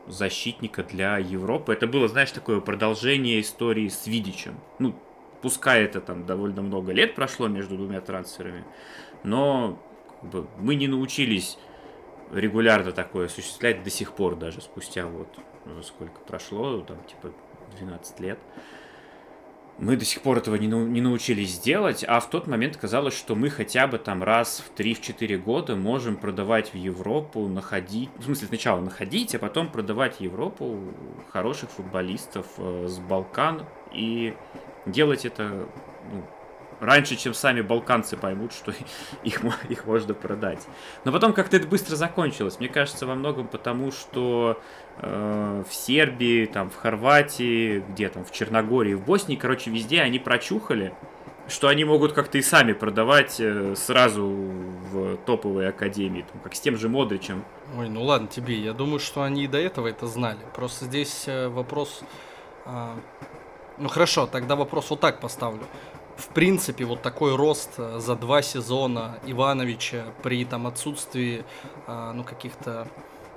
защитника 0.07 0.83
для 0.83 1.17
Европы. 1.17 1.73
Это 1.73 1.87
было, 1.87 2.07
знаешь, 2.07 2.31
такое 2.31 2.61
продолжение 2.61 3.41
истории 3.41 3.89
с 3.89 4.07
Видичем. 4.07 4.59
Ну, 4.79 4.95
пускай 5.41 5.83
это 5.83 5.99
там 5.99 6.25
довольно 6.25 6.61
много 6.61 6.91
лет 6.91 7.15
прошло 7.15 7.47
между 7.47 7.75
двумя 7.75 8.01
трансферами, 8.01 8.63
но 9.23 9.79
как 10.21 10.29
бы, 10.29 10.47
мы 10.57 10.75
не 10.75 10.87
научились 10.87 11.57
регулярно 12.31 12.91
такое 12.91 13.27
осуществлять 13.27 13.83
до 13.83 13.89
сих 13.89 14.13
пор, 14.13 14.35
даже 14.35 14.61
спустя 14.61 15.05
вот 15.05 15.27
сколько 15.83 16.19
прошло, 16.21 16.79
там 16.81 16.97
типа 17.03 17.31
12 17.77 18.19
лет 18.19 18.39
мы 19.77 19.97
до 19.97 20.05
сих 20.05 20.21
пор 20.21 20.37
этого 20.37 20.55
не, 20.55 20.67
не 20.67 21.01
научились 21.01 21.59
делать, 21.59 22.05
а 22.07 22.19
в 22.19 22.29
тот 22.29 22.47
момент 22.47 22.77
казалось, 22.77 23.15
что 23.15 23.35
мы 23.35 23.49
хотя 23.49 23.87
бы 23.87 23.97
там 23.97 24.23
раз 24.23 24.63
в 24.65 24.79
3-4 24.79 25.37
года 25.37 25.75
можем 25.75 26.15
продавать 26.15 26.73
в 26.73 26.77
Европу, 26.77 27.47
находить, 27.47 28.09
в 28.17 28.23
смысле 28.23 28.47
сначала 28.47 28.79
находить, 28.79 29.35
а 29.35 29.39
потом 29.39 29.69
продавать 29.69 30.17
в 30.17 30.21
Европу 30.21 30.79
хороших 31.29 31.69
футболистов 31.71 32.47
э, 32.57 32.87
с 32.87 32.99
Балкан 32.99 33.65
и 33.93 34.33
делать 34.85 35.25
это 35.25 35.67
ну, 36.11 36.23
раньше, 36.79 37.15
чем 37.15 37.33
сами 37.33 37.61
балканцы 37.61 38.17
поймут, 38.17 38.53
что 38.53 38.73
их, 39.23 39.41
их 39.69 39.85
можно 39.85 40.13
продать. 40.13 40.65
Но 41.03 41.11
потом 41.11 41.33
как-то 41.33 41.57
это 41.57 41.67
быстро 41.67 41.95
закончилось. 41.95 42.59
Мне 42.59 42.69
кажется, 42.69 43.05
во 43.05 43.15
многом 43.15 43.47
потому, 43.47 43.91
что 43.91 44.59
э, 44.97 45.63
в 45.67 45.73
Сербии, 45.73 46.45
там, 46.45 46.69
в 46.69 46.75
Хорватии, 46.75 47.83
где 47.89 48.09
там, 48.09 48.25
в 48.25 48.31
Черногории, 48.31 48.93
в 48.93 49.03
Боснии, 49.03 49.35
короче, 49.35 49.71
везде 49.71 50.01
они 50.01 50.19
прочухали, 50.19 50.93
что 51.47 51.67
они 51.67 51.83
могут 51.85 52.13
как-то 52.13 52.37
и 52.37 52.41
сами 52.41 52.73
продавать 52.73 53.39
э, 53.39 53.75
сразу 53.75 54.25
в 54.25 55.17
топовые 55.25 55.69
академии, 55.69 56.25
там, 56.31 56.41
как 56.41 56.55
с 56.55 56.59
тем 56.59 56.77
же 56.77 56.89
Модричем. 56.89 57.43
Ой, 57.77 57.89
ну 57.89 58.03
ладно 58.03 58.27
тебе, 58.27 58.59
я 58.59 58.73
думаю, 58.73 58.99
что 58.99 59.23
они 59.23 59.43
и 59.43 59.47
до 59.47 59.57
этого 59.59 59.87
это 59.87 60.07
знали. 60.07 60.39
Просто 60.55 60.85
здесь 60.85 61.25
э, 61.27 61.47
вопрос... 61.47 62.01
Э, 62.65 62.95
ну 63.77 63.89
хорошо, 63.89 64.25
тогда 64.25 64.55
вопрос 64.55 64.89
вот 64.89 65.01
так 65.01 65.19
поставлю. 65.19 65.65
В 66.17 66.29
принципе, 66.29 66.85
вот 66.85 67.01
такой 67.01 67.35
рост 67.35 67.71
э, 67.77 67.99
за 67.99 68.15
два 68.15 68.41
сезона 68.41 69.19
Ивановича 69.25 70.05
при 70.23 70.45
там 70.45 70.65
отсутствии 70.65 71.43
э, 71.87 72.11
ну 72.13 72.23
каких-то 72.23 72.87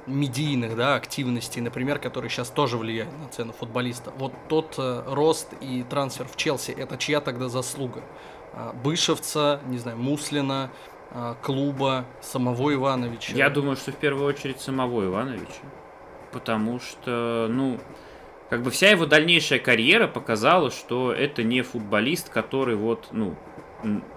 медийных 0.06 0.76
да, 0.76 0.94
активностей, 0.94 1.60
например, 1.60 1.98
которые 1.98 2.30
сейчас 2.30 2.50
тоже 2.50 2.78
влияют 2.78 3.12
на 3.18 3.28
цену 3.28 3.52
футболиста. 3.52 4.12
Вот 4.16 4.32
тот 4.48 4.76
э, 4.78 5.02
рост 5.06 5.52
и 5.60 5.84
трансфер 5.90 6.26
в 6.28 6.36
Челси, 6.36 6.70
это 6.70 6.96
чья 6.96 7.20
тогда 7.20 7.48
заслуга? 7.48 8.02
Бышевца, 8.82 9.60
не 9.66 9.78
знаю, 9.78 9.98
Муслина, 9.98 10.70
клуба, 11.42 12.06
самого 12.22 12.72
Ивановича? 12.72 13.34
Я 13.34 13.50
думаю, 13.50 13.76
что 13.76 13.92
в 13.92 13.96
первую 13.96 14.26
очередь 14.26 14.60
самого 14.60 15.04
Ивановича. 15.04 15.62
Потому 16.32 16.80
что, 16.80 17.46
ну, 17.48 17.78
как 18.50 18.62
бы 18.62 18.70
вся 18.70 18.90
его 18.90 19.06
дальнейшая 19.06 19.58
карьера 19.58 20.06
показала, 20.06 20.70
что 20.70 21.12
это 21.12 21.42
не 21.42 21.62
футболист, 21.62 22.30
который 22.30 22.76
вот, 22.76 23.08
ну, 23.12 23.36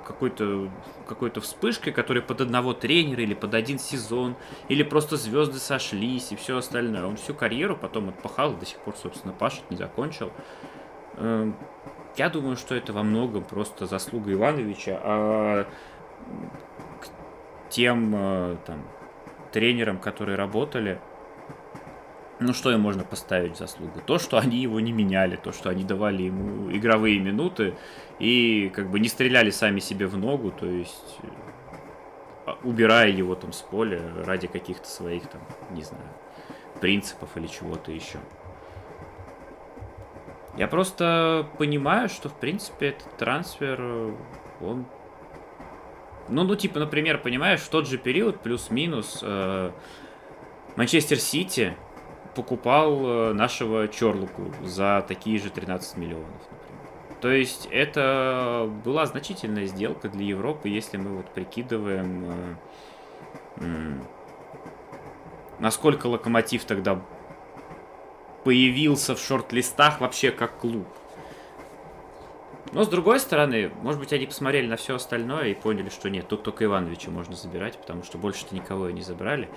какой-то 0.06 0.70
какой-то 1.08 1.42
вспышкой, 1.42 1.92
который 1.94 2.22
под 2.22 2.42
одного 2.42 2.74
тренера 2.74 3.22
или 3.22 3.34
под 3.34 3.54
один 3.54 3.80
сезон, 3.80 4.36
или 4.70 4.82
просто 4.82 5.18
звезды 5.18 5.60
сошлись 5.60 6.32
и 6.32 6.36
все 6.36 6.58
остальное. 6.58 7.06
Он 7.06 7.18
всю 7.18 7.34
карьеру 7.34 7.78
потом 7.78 8.10
отпахал, 8.10 8.54
до 8.54 8.66
сих 8.66 8.78
пор, 8.80 8.96
собственно, 8.96 9.34
пашет, 9.34 9.70
не 9.70 9.78
закончил. 9.78 10.32
Эм, 11.18 11.56
я 12.16 12.30
думаю, 12.30 12.56
что 12.56 12.76
это 12.76 12.94
во 12.94 13.04
многом 13.04 13.44
просто 13.44 13.86
заслуга 13.88 14.32
Ивановича, 14.32 15.00
а 15.04 15.68
к 17.02 17.70
тем 17.70 18.14
э, 18.16 18.58
там, 18.66 18.84
тренерам, 19.52 19.98
которые 19.98 20.38
работали, 20.38 21.00
ну 22.42 22.54
что 22.54 22.72
им 22.72 22.82
можно 22.82 23.04
поставить 23.04 23.58
заслугу? 23.58 24.02
То, 24.06 24.20
что 24.20 24.38
они 24.38 24.58
его 24.58 24.80
не 24.80 24.92
меняли, 24.92 25.36
то, 25.36 25.52
что 25.52 25.70
они 25.70 25.84
давали 25.84 26.24
ему 26.24 26.72
игровые 26.72 27.20
минуты 27.20 27.76
и 28.20 28.72
как 28.74 28.90
бы 28.90 29.00
не 29.00 29.08
стреляли 29.08 29.52
сами 29.52 29.80
себе 29.80 30.08
в 30.08 30.18
ногу, 30.18 30.52
то 30.52 30.66
есть 30.66 31.18
а, 32.46 32.58
убирая 32.64 33.10
его 33.10 33.36
там 33.36 33.54
с 33.54 33.62
поля 33.62 34.02
ради 34.26 34.48
каких-то 34.48 34.88
своих 34.88 35.28
там, 35.28 35.42
не 35.72 35.84
знаю, 35.84 36.10
принципов 36.80 37.30
или 37.36 37.48
чего-то 37.48 37.92
еще. 37.92 38.20
Я 40.58 40.68
просто 40.68 41.48
понимаю, 41.58 42.10
что 42.10 42.28
в 42.28 42.34
принципе 42.34 42.88
этот 42.90 43.18
трансфер, 43.18 43.82
он 44.60 44.86
ну, 46.28 46.44
ну, 46.44 46.56
типа, 46.56 46.80
например, 46.80 47.22
понимаешь, 47.22 47.60
в 47.60 47.70
тот 47.70 47.88
же 47.88 47.98
период, 47.98 48.40
плюс-минус, 48.40 49.20
э, 49.22 49.72
Манчестер 50.78 51.18
Сити 51.18 51.76
покупал 52.36 53.06
э, 53.06 53.34
нашего 53.34 53.88
Чорлуку 53.88 54.54
за 54.64 55.04
такие 55.08 55.40
же 55.40 55.50
13 55.50 55.98
миллионов, 55.98 56.30
например. 56.50 56.72
То 57.22 57.30
есть 57.30 57.68
это 57.72 58.70
была 58.84 59.06
значительная 59.06 59.68
сделка 59.68 60.10
для 60.10 60.26
Европы, 60.26 60.70
если 60.70 60.98
мы 60.98 61.18
вот 61.18 61.28
прикидываем, 61.28 62.58
э, 63.58 63.94
насколько 65.60 66.08
Локомотив 66.08 66.66
тогда 66.66 67.02
появился 68.44 69.16
в 69.16 69.20
шорт-листах 69.20 70.02
вообще 70.02 70.32
как 70.32 70.58
клуб. 70.58 70.88
Но 72.72 72.84
с 72.84 72.88
другой 72.88 73.20
стороны, 73.20 73.70
может 73.82 74.00
быть, 74.00 74.14
они 74.14 74.26
посмотрели 74.26 74.66
на 74.66 74.78
все 74.78 74.96
остальное 74.96 75.50
и 75.50 75.54
поняли, 75.54 75.90
что 75.90 76.10
нет, 76.10 76.28
тут 76.28 76.44
только 76.44 76.64
Ивановича 76.64 77.12
можно 77.12 77.36
забирать, 77.36 77.78
потому 77.78 78.04
что 78.04 78.18
больше-то 78.18 78.56
никого 78.56 78.90
и 78.90 78.94
не 78.94 79.02
забрали. 79.02 79.50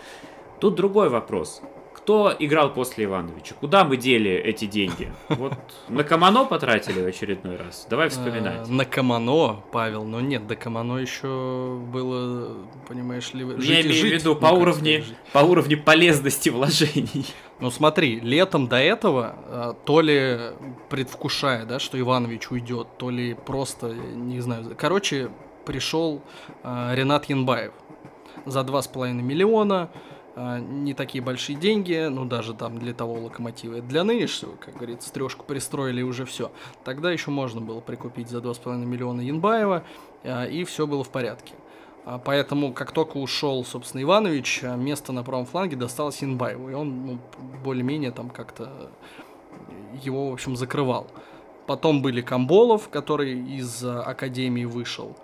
Тут 0.61 0.75
другой 0.75 1.09
вопрос 1.09 1.63
кто 2.05 2.37
играл 2.39 2.71
после 2.71 3.07
Ивановича? 3.07 3.55
Куда 3.59 3.83
мы 3.83 3.97
дели 3.97 4.31
эти 4.31 4.67
деньги? 4.67 5.11
Вот 5.31 5.55
на 5.89 6.05
Камано 6.05 6.45
потратили 6.45 7.01
в 7.01 7.07
очередной 7.07 7.57
раз? 7.57 7.87
Давай 7.89 8.11
вспоминать. 8.11 8.69
Э, 8.69 8.71
на 8.71 8.85
Камано, 8.85 9.63
Павел, 9.73 10.05
но 10.05 10.21
нет, 10.21 10.47
до 10.47 10.55
Камано 10.55 10.99
еще 10.99 11.81
было, 11.91 12.59
понимаешь 12.87 13.33
ли... 13.33 13.47
Жить, 13.57 13.69
Я 13.71 13.81
имею 13.81 14.03
в 14.03 14.21
виду 14.21 14.37
по, 14.37 14.49
уровне, 14.49 15.03
по 15.33 15.39
уровню 15.39 15.83
полезности 15.83 16.51
вложений. 16.51 17.25
Ну 17.59 17.71
смотри, 17.71 18.21
летом 18.21 18.69
до 18.69 18.77
этого, 18.77 19.37
э, 19.47 19.75
то 19.87 20.01
ли 20.03 20.39
предвкушая, 20.91 21.65
да, 21.65 21.79
что 21.79 21.99
Иванович 21.99 22.51
уйдет, 22.51 22.87
то 22.99 23.09
ли 23.09 23.33
просто, 23.33 23.95
не 23.95 24.41
знаю, 24.41 24.77
короче, 24.77 25.31
пришел 25.65 26.21
э, 26.65 26.95
Ренат 26.95 27.31
Янбаев 27.31 27.73
за 28.45 28.61
2,5 28.61 29.13
миллиона, 29.13 29.89
не 30.37 30.95
такие 30.95 31.23
большие 31.23 31.57
деньги, 31.57 32.09
ну 32.11 32.25
даже 32.25 32.55
там 32.55 32.79
для 32.79 32.93
того 32.93 33.15
локомотива. 33.15 33.81
Для 33.81 34.03
нынешнего, 34.03 34.57
как 34.57 34.75
говорится, 34.75 35.13
трешку 35.13 35.45
пристроили 35.45 36.03
уже 36.03 36.25
все. 36.25 36.51
Тогда 36.83 37.13
еще 37.13 37.31
можно 37.31 37.61
было 37.61 37.81
прикупить 37.81 38.29
за 38.29 38.39
2,5 38.39 38.85
миллиона 38.85 39.21
Янбаева, 39.21 39.85
а, 40.25 40.45
и 40.47 40.65
все 40.65 40.87
было 40.87 41.05
в 41.05 41.11
порядке. 41.11 41.55
А, 42.05 42.19
поэтому, 42.19 42.73
как 42.73 42.91
только 42.91 43.19
ушел, 43.19 43.65
собственно, 43.65 44.03
Иванович, 44.03 44.63
место 44.77 45.13
на 45.13 45.23
правом 45.23 45.47
фланге 45.47 45.77
досталось 45.77 46.21
Янбаеву, 46.21 46.69
и 46.69 46.75
он 46.75 47.07
ну, 47.07 47.19
более-менее 47.63 48.11
там 48.11 48.29
как-то 48.29 48.91
его, 50.03 50.31
в 50.31 50.33
общем, 50.33 50.57
закрывал. 50.57 51.07
Потом 51.67 52.03
были 52.03 52.21
Камболов, 52.21 52.89
который 52.89 53.39
из 53.57 53.83
Академии 53.85 54.67
вышел, 54.67 55.17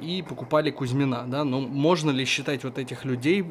и 0.00 0.24
покупали 0.28 0.70
Кузьмина, 0.70 1.24
да, 1.26 1.42
но 1.42 1.60
можно 1.60 2.10
ли 2.12 2.24
считать 2.24 2.62
вот 2.62 2.78
этих 2.78 3.04
людей 3.04 3.44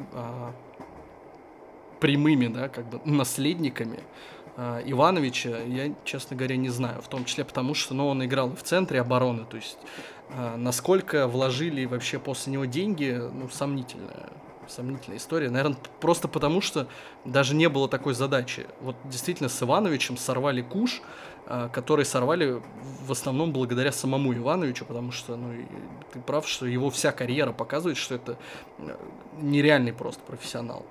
прямыми, 2.02 2.48
да, 2.48 2.68
как 2.68 2.88
бы 2.90 3.00
наследниками 3.04 4.00
э, 4.56 4.82
Ивановича, 4.86 5.50
я, 5.68 5.94
честно 6.04 6.36
говоря, 6.36 6.56
не 6.56 6.68
знаю. 6.68 7.00
В 7.00 7.06
том 7.06 7.24
числе 7.24 7.44
потому, 7.44 7.74
что 7.74 7.94
ну, 7.94 8.08
он 8.08 8.24
играл 8.24 8.50
в 8.50 8.62
центре 8.64 9.00
обороны. 9.00 9.44
То 9.48 9.56
есть, 9.56 9.78
э, 10.30 10.56
насколько 10.56 11.28
вложили 11.28 11.84
вообще 11.84 12.18
после 12.18 12.52
него 12.52 12.64
деньги, 12.64 13.20
ну, 13.32 13.48
сомнительная, 13.48 14.30
сомнительная 14.66 15.18
история. 15.18 15.48
Наверное, 15.48 15.78
просто 16.00 16.26
потому, 16.26 16.60
что 16.60 16.88
даже 17.24 17.54
не 17.54 17.68
было 17.68 17.88
такой 17.88 18.14
задачи. 18.14 18.66
Вот 18.80 18.96
действительно 19.04 19.48
с 19.48 19.62
Ивановичем 19.62 20.16
сорвали 20.16 20.62
куш, 20.62 21.02
э, 21.46 21.68
который 21.72 22.04
сорвали 22.04 22.60
в 23.06 23.12
основном 23.12 23.52
благодаря 23.52 23.92
самому 23.92 24.34
Ивановичу, 24.34 24.84
потому 24.86 25.12
что, 25.12 25.36
ну, 25.36 25.54
ты 26.12 26.18
прав, 26.20 26.48
что 26.48 26.66
его 26.66 26.90
вся 26.90 27.12
карьера 27.12 27.52
показывает, 27.52 27.96
что 27.96 28.16
это 28.16 28.36
э, 28.78 28.96
нереальный 29.40 29.92
просто 29.92 30.20
профессионал. 30.24 30.84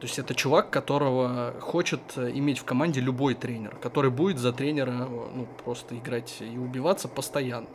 То 0.00 0.06
есть 0.06 0.18
это 0.18 0.34
чувак, 0.34 0.68
которого 0.70 1.54
хочет 1.60 2.00
иметь 2.16 2.58
в 2.58 2.64
команде 2.64 3.00
любой 3.00 3.34
тренер, 3.34 3.76
который 3.76 4.10
будет 4.10 4.38
за 4.38 4.52
тренера 4.52 4.92
ну, 4.92 5.46
просто 5.64 5.96
играть 5.96 6.36
и 6.40 6.58
убиваться 6.58 7.08
постоянно. 7.08 7.68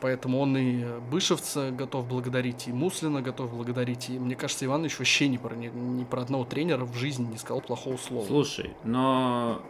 Поэтому 0.00 0.40
он 0.40 0.56
и 0.56 0.84
Бышевца 1.10 1.70
готов 1.70 2.06
благодарить, 2.06 2.68
и 2.68 2.72
Муслина 2.72 3.22
готов 3.22 3.52
благодарить. 3.52 4.08
И 4.08 4.18
мне 4.18 4.34
кажется, 4.34 4.64
Иванович 4.64 4.98
вообще 4.98 5.28
ни 5.28 5.36
про, 5.36 5.54
ни, 5.54 5.68
ни 5.68 6.04
про 6.04 6.22
одного 6.22 6.44
тренера 6.44 6.84
в 6.84 6.94
жизни 6.94 7.26
не 7.26 7.38
сказал 7.38 7.60
плохого 7.60 7.96
слова. 7.96 8.26
Слушай, 8.26 8.74
но 8.84 9.62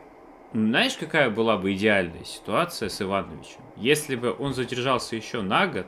знаешь, 0.53 0.97
какая 0.97 1.31
была 1.31 1.57
бы 1.57 1.75
идеальная 1.75 2.25
ситуация 2.25 2.89
с 2.89 3.01
Ивановичем? 3.03 3.61
Если 3.77 4.17
бы 4.17 4.35
он 4.39 4.55
задержался 4.55 5.17
еще 5.17 5.43
на 5.43 5.67
год, 5.67 5.87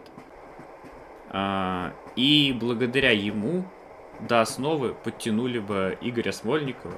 а, 1.31 1.93
и 2.17 2.57
благодаря 2.59 3.11
ему 3.11 3.65
до 4.21 4.41
основы 4.41 4.95
подтянули 4.95 5.59
бы 5.59 5.99
Игоря 6.01 6.33
Смольникова, 6.33 6.95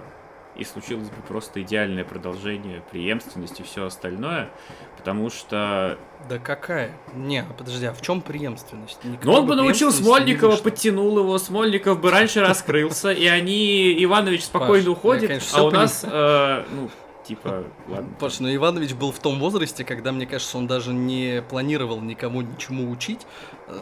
и 0.57 0.65
случилось 0.65 1.09
бы 1.09 1.23
просто 1.27 1.63
идеальное 1.63 2.05
продолжение 2.05 2.83
преемственности 2.91 3.63
и 3.63 3.65
все 3.65 3.87
остальное, 3.87 4.51
потому 4.97 5.31
что... 5.31 5.97
Да 6.29 6.39
какая? 6.39 6.93
Не, 7.15 7.45
подожди, 7.57 7.87
а 7.87 7.93
в 7.95 8.03
чем 8.03 8.21
преемственность? 8.21 8.99
Никто 9.05 9.31
ну 9.31 9.39
он 9.39 9.47
бы 9.47 9.55
научил 9.55 9.93
Смольникова, 9.93 10.57
подтянул 10.57 11.19
его, 11.19 11.39
Смольников 11.39 12.01
бы 12.01 12.11
раньше 12.11 12.41
раскрылся, 12.41 13.11
и 13.11 13.27
они, 13.27 14.05
Иванович 14.05 14.45
спокойно 14.45 14.91
уходит, 14.91 15.43
а 15.55 15.63
у 15.63 15.71
нас, 15.71 16.05
ну, 16.05 16.91
типа, 17.31 17.65
ладно. 17.89 18.09
Паш, 18.19 18.41
ну 18.41 18.53
Иванович 18.53 18.95
был 18.95 19.13
в 19.13 19.19
том 19.21 19.39
возрасте, 19.39 19.85
когда, 19.85 20.11
мне 20.11 20.27
кажется, 20.27 20.59
он 20.59 20.67
даже 20.67 20.93
не 20.93 21.43
планировал 21.49 22.01
никому 22.01 22.43
ничему 22.43 22.91
учить. 22.91 23.27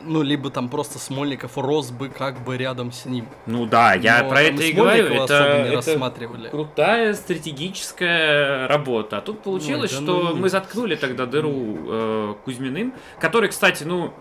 Ну, 0.04 0.20
либо 0.22 0.50
там 0.50 0.68
просто 0.68 0.98
Смольников 0.98 1.56
рос 1.56 1.90
бы 1.90 2.10
как 2.10 2.44
бы 2.44 2.58
рядом 2.58 2.92
с 2.92 3.06
ним. 3.06 3.26
Ну 3.46 3.64
да, 3.64 3.94
я 3.94 4.22
Но 4.22 4.28
про 4.28 4.42
это 4.42 4.62
и 4.62 4.72
говорю. 4.72 5.06
Это, 5.06 5.34
это 5.34 5.76
рассматривали. 5.76 6.48
крутая 6.50 7.14
стратегическая 7.14 8.68
работа. 8.68 9.18
А 9.18 9.20
тут 9.22 9.42
получилось, 9.42 9.92
Ой, 9.92 9.98
да 9.98 10.04
что 10.04 10.22
ну 10.22 10.34
мы 10.34 10.42
нет. 10.42 10.52
заткнули 10.52 10.94
тогда 10.94 11.24
дыру 11.24 11.78
э, 11.86 12.34
Кузьминым, 12.44 12.92
который, 13.18 13.48
кстати, 13.48 13.84
ну, 13.84 14.12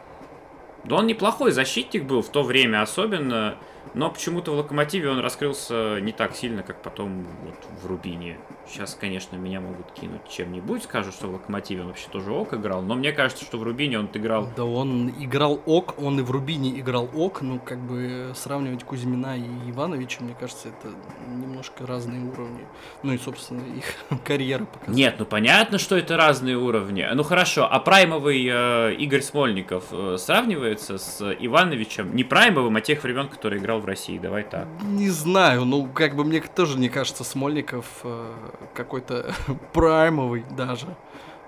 да 0.86 0.96
он 0.96 1.08
неплохой 1.08 1.52
защитник 1.52 2.06
был 2.06 2.22
в 2.22 2.30
то 2.30 2.44
время 2.44 2.82
особенно, 2.82 3.56
но 3.94 4.10
почему-то 4.10 4.52
в 4.52 4.56
Локомотиве 4.56 5.10
он 5.10 5.20
раскрылся 5.20 6.00
не 6.02 6.12
так 6.12 6.36
сильно, 6.36 6.64
как 6.64 6.82
потом 6.82 7.26
вот 7.44 7.56
в 7.82 7.88
Рубине. 7.88 8.38
Сейчас, 8.68 8.98
конечно, 9.00 9.36
меня 9.36 9.62
могут 9.62 9.92
кинуть 9.92 10.28
чем-нибудь, 10.30 10.84
скажут, 10.84 11.14
что 11.14 11.28
в 11.28 11.34
Локомотиве 11.34 11.82
он 11.82 11.88
вообще 11.88 12.08
тоже 12.12 12.32
ок 12.32 12.54
играл, 12.54 12.82
но 12.82 12.96
мне 12.96 13.12
кажется, 13.12 13.46
что 13.46 13.58
в 13.58 13.64
Рубине 13.64 14.00
он 14.00 14.10
играл 14.14 14.50
Да 14.56 14.66
он 14.66 15.10
играл 15.20 15.62
ок, 15.66 15.96
он 15.98 16.20
и 16.20 16.24
в 16.24 16.32
Рубине 16.32 16.80
играл 16.80 17.10
ок, 17.16 17.42
ну 17.42 17.60
как 17.60 17.80
бы 17.80 18.32
сравнивать 18.36 18.84
Кузьмина 18.84 19.38
и 19.38 19.72
Ивановича, 19.72 20.24
мне 20.24 20.36
кажется, 20.40 20.70
это 20.70 20.94
немножко 21.28 21.86
разные 21.86 22.22
уровни. 22.22 22.66
Ну 23.04 23.14
и, 23.14 23.18
собственно, 23.18 23.62
их 23.62 23.86
карьера 24.26 24.66
показала. 24.66 24.96
Нет, 24.96 25.16
ну 25.20 25.26
понятно, 25.26 25.78
что 25.78 25.98
это 25.98 26.18
разные 26.18 26.58
уровни. 26.58 27.08
Ну 27.14 27.24
хорошо, 27.24 27.68
а 27.70 27.80
праймовый 27.80 28.48
э, 28.50 28.96
Игорь 28.96 29.22
Смольников 29.22 29.86
э, 29.92 30.18
сравнивается 30.18 30.98
с 30.98 31.22
Ивановичем? 31.40 32.16
Не 32.16 32.24
праймовым, 32.24 32.76
а 32.76 32.82
тех 32.82 33.04
времен, 33.04 33.28
который 33.28 33.60
играл 33.60 33.77
в 33.80 33.86
России. 33.86 34.18
Давай 34.18 34.44
так. 34.44 34.68
Не 34.84 35.10
знаю, 35.10 35.66
ну 35.66 35.88
как 35.88 36.16
бы 36.16 36.24
мне 36.24 36.42
тоже 36.42 36.78
не 36.78 36.90
кажется 36.90 37.24
Смольников 37.24 37.86
э, 38.04 38.34
какой-то 38.74 39.34
праймовый 39.74 40.46
даже 40.56 40.88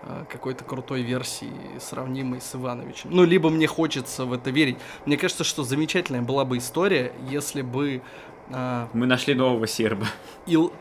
э, 0.04 0.26
какой-то 0.30 0.64
крутой 0.64 1.02
версии, 1.02 1.52
сравнимой 1.80 2.42
с 2.42 2.56
Ивановичем. 2.56 3.10
Ну, 3.12 3.24
либо 3.24 3.50
мне 3.50 3.68
хочется 3.68 4.26
в 4.26 4.34
это 4.34 4.50
верить. 4.50 4.78
Мне 5.06 5.18
кажется, 5.18 5.44
что 5.44 5.64
замечательная 5.64 6.22
была 6.22 6.46
бы 6.46 6.58
история, 6.58 7.14
если 7.30 7.62
бы 7.62 8.02
э, 8.50 8.88
Мы 8.94 9.06
нашли 9.06 9.34
нового 9.34 9.68
серба. 9.68 10.08
Ил... 10.46 10.74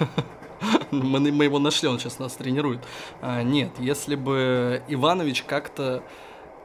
мы, 0.90 1.20
мы 1.32 1.44
его 1.44 1.58
нашли, 1.58 1.88
он 1.88 1.98
сейчас 1.98 2.18
нас 2.18 2.34
тренирует. 2.34 2.80
А, 3.20 3.42
нет, 3.42 3.70
если 3.78 4.14
бы 4.14 4.82
Иванович 4.88 5.42
как-то... 5.42 6.02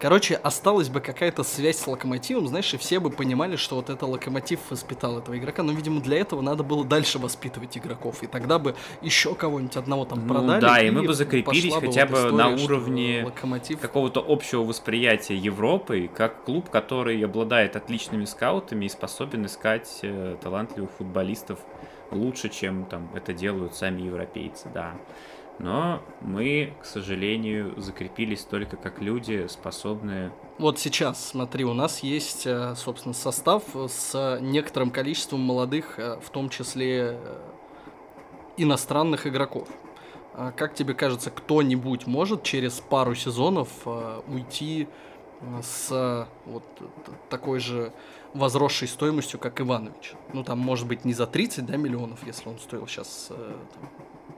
Короче, 0.04 0.36
осталась 0.36 0.90
бы 0.90 1.00
какая-то 1.00 1.44
связь 1.44 1.78
с 1.78 1.88
локомотивом, 1.88 2.46
знаешь, 2.50 2.74
и 2.74 2.78
все 2.78 3.00
бы 3.00 3.10
понимали, 3.10 3.56
что 3.56 3.78
вот 3.78 3.90
это 3.90 4.06
локомотив 4.06 4.60
воспитал 4.70 5.18
этого 5.18 5.38
игрока. 5.38 5.64
Но, 5.64 5.72
видимо, 5.72 6.02
для 6.02 6.18
этого 6.18 6.42
надо 6.42 6.62
было 6.62 6.84
дальше 6.84 7.20
воспитывать 7.20 7.78
игроков. 7.78 8.22
И 8.22 8.28
тогда 8.28 8.60
бы 8.60 8.76
еще 9.02 9.34
кого-нибудь 9.34 9.78
одного 9.78 10.04
там 10.04 10.28
Ну 10.28 10.34
продали. 10.34 10.60
да, 10.60 10.82
и 10.82 10.92
мы 10.92 11.04
бы 11.04 11.14
закрепились 11.14 11.64
пошла 11.64 11.80
бы 11.80 11.88
хотя 11.88 12.02
вот 12.02 12.12
бы 12.12 12.18
история, 12.18 12.36
на 12.36 12.50
уровне 12.50 13.22
локомотив 13.24 13.80
Какого-то 13.80 14.26
общего 14.28 14.64
восприятия 14.66 15.38
Европы, 15.38 16.12
как 16.14 16.44
клуб, 16.44 16.70
который 16.70 17.24
обладает 17.24 17.78
отличными 17.78 18.26
скаутами 18.26 18.84
и 18.84 18.90
способен 18.90 19.46
искать 19.46 20.00
э, 20.02 20.36
талантливых 20.44 20.92
футболистов 20.98 21.60
лучше, 22.12 22.50
чем 22.50 22.86
там 22.88 23.10
это 23.16 23.32
делают 23.32 23.74
сами 23.76 24.02
европейцы, 24.02 24.68
да. 24.74 24.96
Но 25.60 26.02
мы, 26.22 26.74
к 26.82 26.86
сожалению, 26.86 27.80
закрепились 27.80 28.44
только 28.44 28.76
как 28.76 29.02
люди, 29.02 29.48
способные 29.48 30.32
Вот 30.58 30.80
сейчас, 30.80 31.30
смотри, 31.30 31.64
у 31.64 31.74
нас 31.74 32.00
есть, 32.00 32.46
э, 32.48 32.76
собственно, 32.76 33.14
состав 33.14 33.64
с 33.88 34.40
некоторым 34.42 34.90
количеством 34.90 35.42
молодых, 35.42 36.00
э, 36.00 36.20
в 36.22 36.30
том 36.32 36.50
числе 36.50 37.18
э, 37.20 37.40
иностранных 38.58 39.28
игроков. 39.28 39.68
А 40.34 40.52
Как 40.52 40.74
тебе 40.74 40.96
кажется, 40.96 41.30
кто-нибудь 41.30 42.08
может 42.08 42.42
через 42.42 42.80
пару 42.80 43.14
сезонов 43.14 43.70
уйти 44.28 44.88
с 45.62 46.28
вот 46.48 46.64
такой 47.30 47.60
же 47.60 47.94
возросшей 48.34 48.88
стоимостью, 48.88 49.40
как 49.40 49.62
Иванович? 49.62 50.16
Ну, 50.34 50.44
там, 50.44 50.58
может 50.58 50.88
быть, 50.88 51.06
не 51.06 51.14
за 51.14 51.28
30 51.28 51.68
да, 51.68 51.78
миллионов, 51.78 52.26
если 52.26 52.50
он 52.50 52.58
стоил 52.58 52.88
сейчас 52.88 53.32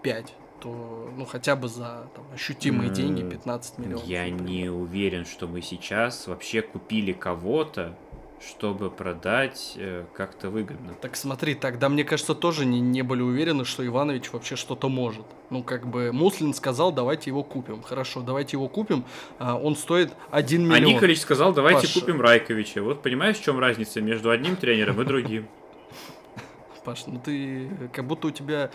5, 0.01 0.35
то, 0.61 1.11
ну, 1.15 1.25
хотя 1.25 1.55
бы 1.55 1.67
за 1.67 2.07
там, 2.15 2.25
ощутимые 2.33 2.89
деньги 2.89 3.21
15 3.21 3.77
миллионов. 3.77 4.05
Я 4.05 4.23
например. 4.23 4.49
не 4.49 4.69
уверен, 4.69 5.25
что 5.25 5.47
мы 5.47 5.61
сейчас 5.61 6.27
вообще 6.27 6.61
купили 6.61 7.13
кого-то, 7.13 7.95
чтобы 8.41 8.91
продать 8.91 9.73
э, 9.77 10.05
как-то 10.13 10.49
выгодно. 10.49 10.93
Так 11.01 11.15
смотри, 11.15 11.55
тогда, 11.55 11.89
мне 11.89 12.03
кажется, 12.03 12.35
тоже 12.35 12.65
не, 12.65 12.79
не 12.79 13.01
были 13.01 13.21
уверены, 13.21 13.65
что 13.65 13.85
Иванович 13.85 14.31
вообще 14.31 14.55
что-то 14.55 14.89
может. 14.89 15.25
Ну, 15.49 15.63
как 15.63 15.87
бы, 15.87 16.11
Муслин 16.11 16.53
сказал, 16.53 16.91
давайте 16.91 17.29
его 17.29 17.43
купим. 17.43 17.81
Хорошо, 17.81 18.21
давайте 18.21 18.57
его 18.57 18.67
купим. 18.67 19.05
А, 19.39 19.57
он 19.57 19.75
стоит 19.75 20.13
1 20.31 20.71
А 20.71 20.75
миллион. 20.75 20.95
Николич 20.95 21.19
сказал, 21.19 21.53
давайте 21.53 21.87
Паша. 21.87 21.99
купим 21.99 22.21
Райковича. 22.21 22.81
Вот 22.81 23.01
понимаешь, 23.01 23.37
в 23.37 23.43
чем 23.43 23.59
разница 23.59 24.01
между 24.01 24.29
одним 24.29 24.55
тренером 24.55 25.01
и 25.01 25.05
другим? 25.05 25.47
Паш, 26.83 27.07
ну 27.07 27.19
ты 27.23 27.69
как 27.93 28.05
будто 28.05 28.27
у 28.27 28.31
тебя... 28.31 28.71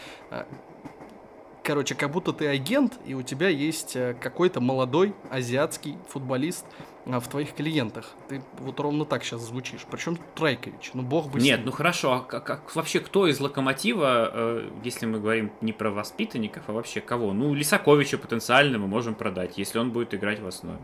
Короче, 1.62 1.94
как 1.94 2.10
будто 2.10 2.32
ты 2.32 2.46
агент, 2.46 2.98
и 3.04 3.12
у 3.14 3.22
тебя 3.22 3.48
есть 3.48 3.94
э, 3.94 4.14
какой-то 4.18 4.60
молодой 4.60 5.14
азиатский 5.30 5.98
футболист 6.08 6.64
а, 7.04 7.20
в 7.20 7.28
твоих 7.28 7.54
клиентах. 7.54 8.12
Ты 8.28 8.42
вот 8.58 8.80
ровно 8.80 9.04
так 9.04 9.22
сейчас 9.24 9.42
звучишь. 9.42 9.84
Причем 9.90 10.16
тут 10.16 10.40
Райкович. 10.40 10.92
Ну, 10.94 11.02
бог 11.02 11.30
бы 11.30 11.38
с 11.38 11.42
Нет, 11.44 11.58
ним. 11.58 11.66
ну 11.66 11.72
хорошо, 11.72 12.12
а 12.14 12.20
как, 12.20 12.44
как- 12.44 12.74
вообще 12.74 13.00
кто 13.00 13.26
из 13.26 13.40
Локомотива, 13.40 14.30
э, 14.32 14.70
если 14.84 15.04
мы 15.04 15.20
говорим 15.20 15.52
не 15.60 15.72
про 15.72 15.90
воспитанников, 15.90 16.62
а 16.68 16.72
вообще 16.72 17.00
кого? 17.02 17.34
Ну, 17.34 17.52
Лисаковича 17.52 18.16
потенциально 18.16 18.78
мы 18.78 18.86
можем 18.86 19.14
продать, 19.14 19.58
если 19.58 19.78
он 19.78 19.90
будет 19.90 20.14
играть 20.14 20.40
в 20.40 20.46
основе. 20.46 20.78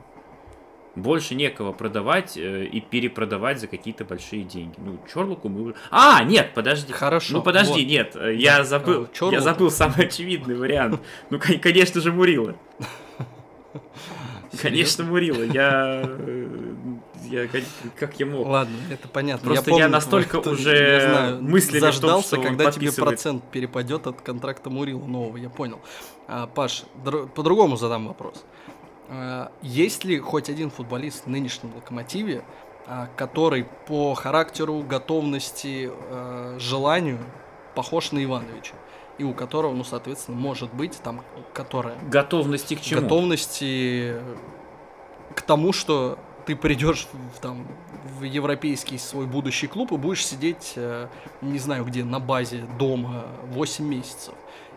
Больше 0.97 1.35
некого 1.35 1.73
продавать 1.73 2.37
э, 2.39 2.65
и 2.65 2.81
перепродавать 2.81 3.61
за 3.61 3.67
какие-то 3.67 4.05
большие 4.07 4.45
деньги. 4.45 4.75
Ну, 4.79 4.99
Чорлуку 5.13 5.49
мы... 5.51 5.61
уже- 5.63 5.75
А, 5.91 6.25
нет, 6.25 6.53
подожди. 6.55 6.93
Хорошо, 6.93 7.35
Ну, 7.35 7.43
подожди, 7.43 7.83
вот. 7.83 7.91
нет, 7.91 8.17
э, 8.17 8.35
я 8.35 8.59
Да, 8.59 8.65
забыл, 8.65 9.05
э, 9.05 9.07
Чорлуку. 9.13 9.35
я 9.35 9.41
забыл 9.43 9.71
самый 9.71 10.07
очевидный 10.07 10.55
вариант. 10.57 11.01
Ну, 11.31 11.39
кон- 11.39 11.59
конечно 11.61 12.01
же, 12.01 12.13
Мурила. 12.13 12.55
Конечно, 14.63 15.05
Мурила. 15.05 15.43
Я... 15.43 16.01
э, 16.03 16.47
я 17.31 17.47
как- 17.99 18.19
я 18.19 18.25
мог? 18.27 18.47
Ладно, 18.47 18.75
это 18.91 19.07
понятно. 19.09 19.45
Просто 19.51 19.71
я 19.71 19.75
помню 19.75 19.89
настолько 19.91 20.37
уже 20.49 20.77
я 20.77 21.01
знаю, 21.01 21.43
мыслями 21.43 21.79
в 21.79 21.83
том, 21.83 21.93
заждался, 21.93 22.27
что 22.37 22.43
когда 22.43 22.71
тебе 22.71 22.91
процент 22.91 23.45
перепадет 23.51 24.07
от 24.07 24.23
контракта 24.23 24.71
Мурила 24.71 25.05
нового, 25.05 25.37
я 25.37 25.51
понял. 25.51 25.79
А, 26.27 26.47
Паш, 26.47 26.85
др- 27.05 27.27
по-другому 27.29 27.77
задам 27.77 28.09
вопрос. 28.09 28.45
А, 29.09 29.53
есть 29.63 30.05
ли 30.05 30.19
хоть 30.19 30.49
один 30.49 30.71
футболист 30.71 31.25
в 31.25 31.29
нынешнем 31.29 31.75
локомотиве, 31.75 32.45
а, 32.87 33.09
который 33.17 33.67
по 33.87 34.15
характеру, 34.15 34.83
готовности, 34.83 35.91
а, 35.93 36.57
желанию 36.59 37.19
похож 37.75 38.13
на 38.13 38.23
Ивановича? 38.23 38.75
И 39.19 39.25
у 39.25 39.33
которого, 39.33 39.73
ну, 39.73 39.85
соответственно, 39.85 40.37
может 40.37 40.73
быть 40.75 40.99
там, 41.03 41.23
которая 41.55 41.97
Готовности 42.11 42.75
к 42.75 42.83
чему? 42.83 43.01
готовности 43.01 44.17
к 45.35 45.41
тому, 45.43 45.73
что 45.73 46.19
ты 46.47 46.55
придешь 46.55 47.09
в, 47.35 47.41
там, 47.41 47.67
в 48.19 48.23
европейский 48.23 48.99
свой 48.99 49.27
будущий 49.27 49.67
клуб 49.67 49.93
и 49.93 49.97
будешь 49.97 50.25
сидеть, 50.25 50.75
э, 50.77 51.09
не 51.43 51.59
знаю 51.59 51.85
где, 51.85 52.05
на 52.05 52.21
базе 52.21 52.65
дома 52.79 53.27
8 53.49 53.85
месяцев. 53.85 54.35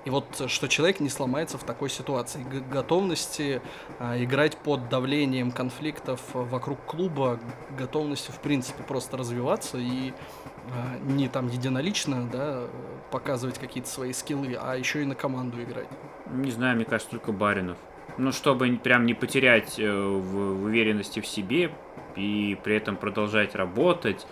И 0.09 0.11
вот 0.11 0.41
э, 0.41 0.47
что 0.47 0.67
человек 0.67 0.99
не 0.99 1.09
сломается 1.09 1.59
в 1.59 1.63
такой 1.63 1.87
ситуации. 1.87 2.41
Г- 2.41 2.61
готовности 2.61 3.61
э, 3.99 4.23
играть 4.23 4.57
под 4.57 4.89
давлением 4.89 5.51
конфликтов 5.51 6.19
вокруг 6.33 6.83
клуба, 6.83 7.39
готовности, 7.77 8.31
в 8.31 8.39
принципе, 8.39 8.81
просто 8.81 9.17
развиваться 9.17 9.77
и 9.77 10.09
э, 10.09 10.13
не 11.03 11.27
там 11.27 11.47
единолично, 11.47 12.27
да, 12.27 12.63
показывать 13.11 13.59
какие-то 13.59 13.87
свои 13.87 14.11
скиллы, 14.11 14.57
а 14.59 14.75
еще 14.75 15.03
и 15.03 15.05
на 15.05 15.13
команду 15.13 15.61
играть. 15.61 15.87
Не 16.31 16.49
знаю, 16.49 16.75
мне 16.75 16.85
кажется, 16.85 17.11
только 17.11 17.31
Баринов. 17.31 17.77
Ну, 18.17 18.31
чтобы 18.31 18.79
прям 18.83 19.05
не 19.05 19.13
потерять 19.13 19.77
э, 19.77 19.91
в, 19.91 20.55
в 20.55 20.63
уверенности 20.63 21.19
в 21.19 21.27
себе 21.27 21.71
и 22.15 22.57
при 22.63 22.77
этом 22.77 22.97
продолжать 22.97 23.53
работать, 23.53 24.25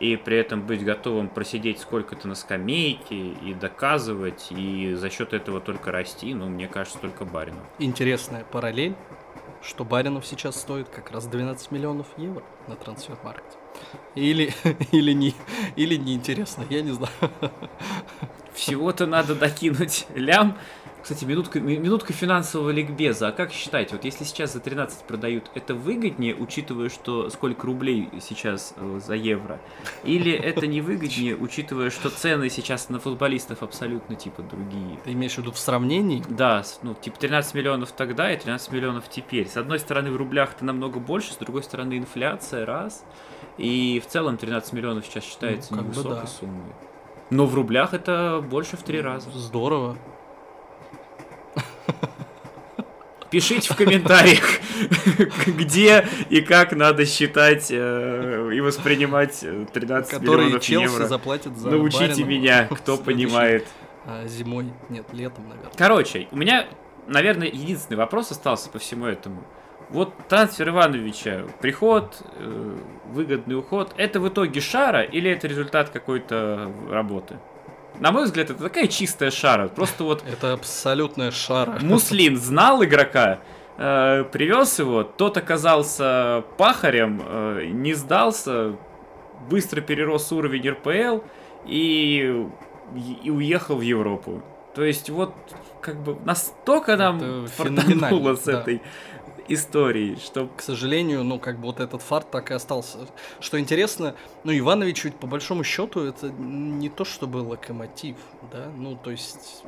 и 0.00 0.16
при 0.16 0.38
этом 0.38 0.62
быть 0.62 0.82
готовым 0.82 1.28
просидеть 1.28 1.78
сколько-то 1.78 2.26
на 2.26 2.34
скамейке 2.34 3.32
и 3.32 3.54
доказывать, 3.54 4.48
и 4.50 4.94
за 4.94 5.10
счет 5.10 5.34
этого 5.34 5.60
только 5.60 5.92
расти, 5.92 6.34
ну, 6.34 6.48
мне 6.48 6.66
кажется, 6.66 6.98
только 6.98 7.24
Баринов. 7.24 7.62
интересная 7.78 8.44
параллель, 8.44 8.96
что 9.62 9.84
Баринов 9.84 10.26
сейчас 10.26 10.58
стоит 10.58 10.88
как 10.88 11.10
раз 11.10 11.26
12 11.26 11.70
миллионов 11.70 12.06
евро 12.16 12.42
на 12.66 12.76
трансфер-маркете. 12.76 13.58
Или, 14.14 14.52
или, 14.92 15.12
не, 15.12 15.34
или 15.76 15.96
неинтересно, 15.96 16.64
я 16.70 16.80
не 16.80 16.92
знаю. 16.92 17.12
Всего-то 18.54 19.06
надо 19.06 19.34
докинуть 19.34 20.06
лям. 20.14 20.56
Кстати, 21.02 21.24
минутка, 21.24 21.60
ми- 21.60 21.78
минутка 21.78 22.12
финансового 22.12 22.68
ликбеза. 22.68 23.28
А 23.28 23.32
как 23.32 23.52
считаете, 23.52 23.92
вот 23.96 24.04
если 24.04 24.24
сейчас 24.24 24.52
за 24.52 24.60
13 24.60 25.04
продают, 25.04 25.50
это 25.54 25.72
выгоднее, 25.74 26.34
учитывая, 26.34 26.90
что 26.90 27.30
сколько 27.30 27.66
рублей 27.66 28.10
сейчас 28.20 28.74
э, 28.76 29.00
за 29.06 29.14
евро? 29.14 29.58
Или 30.04 30.30
это 30.30 30.66
не 30.66 30.82
выгоднее, 30.82 31.36
учитывая, 31.36 31.88
что 31.88 32.10
цены 32.10 32.50
сейчас 32.50 32.90
на 32.90 33.00
футболистов 33.00 33.62
абсолютно 33.62 34.14
типа 34.14 34.42
другие? 34.42 34.98
Ты 35.02 35.12
имеешь 35.12 35.32
в 35.36 35.38
виду 35.38 35.52
в 35.52 35.58
сравнении? 35.58 36.22
Да, 36.28 36.64
ну, 36.82 36.92
типа 36.92 37.18
13 37.18 37.54
миллионов 37.54 37.92
тогда 37.92 38.30
и 38.30 38.36
13 38.38 38.70
миллионов 38.70 39.04
теперь. 39.08 39.48
С 39.48 39.56
одной 39.56 39.78
стороны, 39.78 40.10
в 40.10 40.18
рублях 40.18 40.50
это 40.56 40.66
намного 40.66 40.98
больше, 41.00 41.32
с 41.32 41.36
другой 41.36 41.62
стороны, 41.62 41.96
инфляция, 41.96 42.66
раз. 42.66 43.04
И 43.56 44.02
в 44.04 44.06
целом 44.10 44.36
13 44.36 44.74
миллионов 44.74 45.06
сейчас 45.06 45.24
считается 45.24 45.74
Ну, 45.74 45.82
невысокой 45.82 46.10
да. 46.20 46.26
суммой. 46.26 46.72
Но 47.30 47.46
в 47.46 47.54
рублях 47.54 47.94
это 47.94 48.44
больше 48.44 48.76
в 48.76 48.82
три 48.82 49.00
раза. 49.00 49.30
Здорово. 49.30 49.96
Пишите 53.30 53.72
в 53.72 53.76
комментариях, 53.76 54.42
где 55.46 56.04
и 56.30 56.40
как 56.40 56.72
надо 56.72 57.06
считать 57.06 57.68
э, 57.70 58.50
и 58.52 58.60
воспринимать 58.60 59.38
э, 59.44 59.66
13 59.72 60.10
Которые 60.10 60.46
миллионов 60.46 60.62
Челси 60.64 60.92
евро. 60.92 61.06
заплатят 61.06 61.56
за 61.56 61.70
Научите 61.70 62.24
меня, 62.24 62.66
кто 62.66 62.96
понимает. 62.96 63.68
а, 64.04 64.26
зимой. 64.26 64.72
Нет, 64.88 65.06
летом, 65.12 65.48
наверное. 65.48 65.72
Короче, 65.76 66.26
у 66.32 66.36
меня, 66.36 66.66
наверное, 67.06 67.46
единственный 67.46 67.98
вопрос 67.98 68.32
остался 68.32 68.68
по 68.68 68.80
всему 68.80 69.06
этому. 69.06 69.44
Вот 69.90 70.12
трансфер 70.28 70.68
Ивановича, 70.68 71.46
приход, 71.60 72.22
э, 72.36 72.76
выгодный 73.12 73.56
уход, 73.56 73.92
это 73.96 74.20
в 74.20 74.28
итоге 74.28 74.60
шара 74.60 75.02
или 75.02 75.30
это 75.30 75.48
результат 75.48 75.90
какой-то 75.90 76.70
работы? 76.88 77.38
На 77.98 78.12
мой 78.12 78.24
взгляд, 78.24 78.50
это 78.50 78.62
такая 78.62 78.86
чистая 78.86 79.30
шара. 79.30 79.68
Просто 79.68 80.04
вот 80.04 80.24
Это 80.26 80.52
абсолютная 80.52 81.32
шара. 81.32 81.78
Муслин 81.82 82.36
знал 82.36 82.84
игрока, 82.84 83.40
э, 83.78 84.24
привез 84.30 84.78
его, 84.78 85.02
тот 85.02 85.36
оказался 85.36 86.44
пахарем, 86.56 87.20
э, 87.24 87.66
не 87.72 87.94
сдался, 87.94 88.76
быстро 89.50 89.80
перерос 89.80 90.30
уровень 90.30 90.70
РПЛ 90.70 91.24
и, 91.66 92.46
и 93.24 93.30
уехал 93.30 93.76
в 93.76 93.80
Европу. 93.80 94.42
То 94.74 94.84
есть 94.84 95.10
вот 95.10 95.34
как 95.80 96.00
бы 96.02 96.16
настолько 96.24 96.96
нам 96.96 97.46
фартануло 97.48 97.86
феноменально, 97.88 98.36
с 98.36 98.44
да. 98.44 98.60
этой 98.60 98.82
историей, 99.50 100.16
что 100.16 100.46
К 100.46 100.62
сожалению, 100.62 101.24
ну, 101.24 101.38
как 101.38 101.56
бы 101.56 101.66
вот 101.66 101.80
этот 101.80 102.02
фарт 102.02 102.30
так 102.30 102.50
и 102.50 102.54
остался. 102.54 102.98
Что 103.40 103.58
интересно, 103.58 104.14
ну, 104.44 104.56
Иванович 104.56 105.04
ведь 105.04 105.16
по 105.16 105.26
большому 105.26 105.64
счету 105.64 106.00
это 106.00 106.30
не 106.30 106.88
то, 106.88 107.04
чтобы 107.04 107.38
локомотив, 107.38 108.16
да, 108.52 108.70
ну, 108.76 108.96
то 108.96 109.10
есть, 109.10 109.64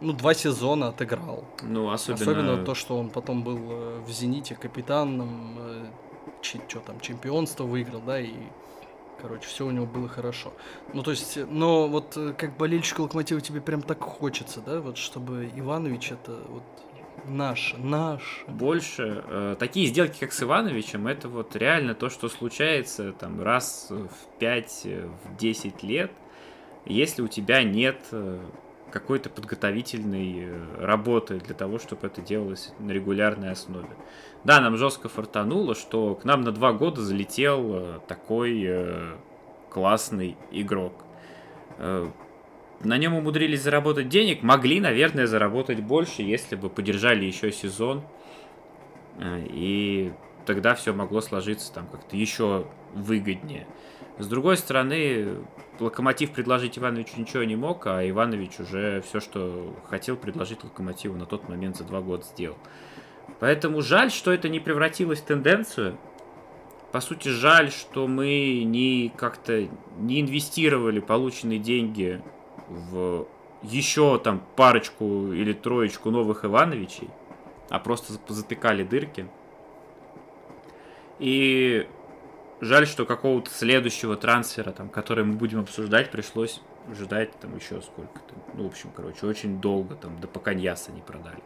ну, 0.00 0.12
два 0.12 0.34
сезона 0.34 0.88
отыграл. 0.88 1.44
ну 1.62 1.90
особенно, 1.90 2.22
Особенно 2.22 2.64
то, 2.64 2.74
что 2.74 2.96
он 2.98 3.10
потом 3.10 3.42
был 3.42 3.58
э, 3.58 4.00
в 4.06 4.10
«Зените» 4.10 4.54
капитаном, 4.54 5.56
э, 5.58 5.86
что 6.42 6.80
там, 6.80 7.00
чемпионство 7.00 7.64
выиграл, 7.64 8.00
да, 8.00 8.20
и, 8.20 8.34
короче, 9.20 9.46
все 9.48 9.66
у 9.66 9.70
него 9.70 9.86
было 9.86 10.08
хорошо. 10.08 10.52
Ну, 10.92 11.02
то 11.02 11.10
есть, 11.10 11.36
но 11.50 11.88
вот 11.88 12.16
э, 12.16 12.32
как 12.38 12.56
болельщик 12.56 13.00
«Локомотива» 13.00 13.40
тебе 13.40 13.60
прям 13.60 13.82
так 13.82 14.00
хочется, 14.00 14.60
да, 14.60 14.80
вот 14.80 14.98
чтобы 14.98 15.50
Иванович 15.56 16.12
это 16.12 16.38
вот 16.48 16.62
наш, 17.26 17.74
наш. 17.78 18.44
больше 18.48 19.24
э, 19.26 19.56
такие 19.58 19.86
сделки, 19.86 20.18
как 20.20 20.32
с 20.32 20.42
Ивановичем, 20.42 21.06
это 21.06 21.28
вот 21.28 21.56
реально 21.56 21.94
то, 21.94 22.08
что 22.10 22.28
случается 22.28 23.12
там 23.12 23.42
раз 23.42 23.88
в 23.90 24.38
5, 24.38 24.86
в 25.24 25.36
10 25.36 25.82
лет, 25.82 26.12
если 26.86 27.22
у 27.22 27.28
тебя 27.28 27.62
нет 27.62 27.98
э, 28.12 28.40
какой-то 28.94 29.28
подготовительной 29.28 30.44
э, 30.44 30.64
работы 30.78 31.40
для 31.40 31.54
того, 31.54 31.80
чтобы 31.80 32.06
это 32.06 32.22
делалось 32.22 32.72
на 32.78 32.92
регулярной 32.92 33.50
основе. 33.50 33.88
Да, 34.44 34.60
нам 34.60 34.76
жестко 34.76 35.08
фартануло, 35.08 35.74
что 35.74 36.14
к 36.14 36.24
нам 36.24 36.42
на 36.42 36.52
два 36.52 36.72
года 36.72 37.00
залетел 37.00 37.74
э, 37.74 38.00
такой 38.06 38.62
э, 38.64 39.16
классный 39.68 40.36
игрок. 40.52 40.92
На 42.84 42.98
нем 42.98 43.14
умудрились 43.14 43.62
заработать 43.62 44.10
денег, 44.10 44.42
могли, 44.42 44.78
наверное, 44.78 45.26
заработать 45.26 45.80
больше, 45.80 46.22
если 46.22 46.54
бы 46.54 46.68
подержали 46.68 47.24
еще 47.24 47.50
сезон. 47.50 48.02
Э, 49.18 49.44
И 49.50 50.12
тогда 50.44 50.74
все 50.74 50.92
могло 50.92 51.22
сложиться 51.22 51.72
там 51.72 51.86
как-то 51.86 52.16
еще 52.16 52.66
выгоднее. 52.92 53.66
С 54.18 54.28
другой 54.28 54.58
стороны, 54.58 55.38
Локомотив 55.80 56.30
предложить 56.30 56.78
Ивановичу 56.78 57.18
ничего 57.18 57.42
не 57.42 57.56
мог, 57.56 57.86
а 57.86 58.08
Иванович 58.08 58.60
уже 58.60 59.00
все, 59.00 59.18
что 59.18 59.74
хотел 59.88 60.16
предложить 60.16 60.62
Локомотиву 60.62 61.16
на 61.16 61.26
тот 61.26 61.48
момент 61.48 61.76
за 61.76 61.84
два 61.84 62.00
года 62.00 62.22
сделал. 62.22 62.56
Поэтому 63.40 63.80
жаль, 63.80 64.10
что 64.10 64.30
это 64.30 64.48
не 64.48 64.60
превратилось 64.60 65.20
в 65.20 65.24
тенденцию. 65.24 65.98
По 66.92 67.00
сути, 67.00 67.28
жаль, 67.28 67.72
что 67.72 68.06
мы 68.06 68.62
не 68.64 69.10
как-то 69.16 69.68
не 69.98 70.20
инвестировали 70.20 71.00
полученные 71.00 71.58
деньги 71.58 72.22
в 72.74 73.26
еще 73.62 74.18
там 74.18 74.42
парочку 74.56 75.32
или 75.32 75.52
троечку 75.52 76.10
новых 76.10 76.44
Ивановичей, 76.44 77.08
а 77.70 77.78
просто 77.78 78.14
затыкали 78.28 78.82
дырки. 78.82 79.26
И 81.18 81.86
жаль, 82.60 82.86
что 82.86 83.06
какого-то 83.06 83.50
следующего 83.50 84.16
трансфера, 84.16 84.72
там, 84.72 84.88
который 84.88 85.24
мы 85.24 85.34
будем 85.34 85.60
обсуждать, 85.60 86.10
пришлось 86.10 86.60
ждать 86.92 87.30
там 87.40 87.56
еще 87.56 87.80
сколько-то. 87.80 88.34
Ну, 88.54 88.64
в 88.64 88.66
общем, 88.66 88.90
короче, 88.94 89.26
очень 89.26 89.60
долго, 89.60 89.94
там, 89.94 90.20
до 90.20 90.28
пока 90.28 90.52
Ньяса 90.54 90.92
не 90.92 91.00
продали. 91.00 91.42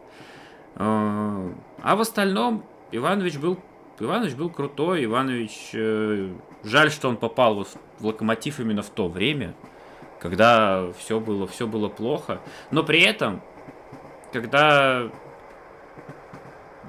А 0.74 1.52
а 1.82 1.96
в 1.96 2.00
остальном 2.00 2.64
Иванович 2.92 3.38
был 3.38 3.58
Иванович 4.00 4.34
был 4.34 4.50
крутой, 4.50 5.04
Иванович... 5.04 5.70
э, 5.72 6.32
жаль, 6.62 6.90
что 6.90 7.08
он 7.08 7.16
попал 7.16 7.56
вот 7.56 7.68
в 7.98 8.06
локомотив 8.06 8.60
именно 8.60 8.82
в 8.82 8.90
то 8.90 9.08
время, 9.08 9.54
когда 10.20 10.90
все 10.98 11.20
было, 11.20 11.46
все 11.46 11.66
было 11.66 11.88
плохо. 11.88 12.40
Но 12.70 12.82
при 12.82 13.00
этом, 13.02 13.40
когда 14.32 15.10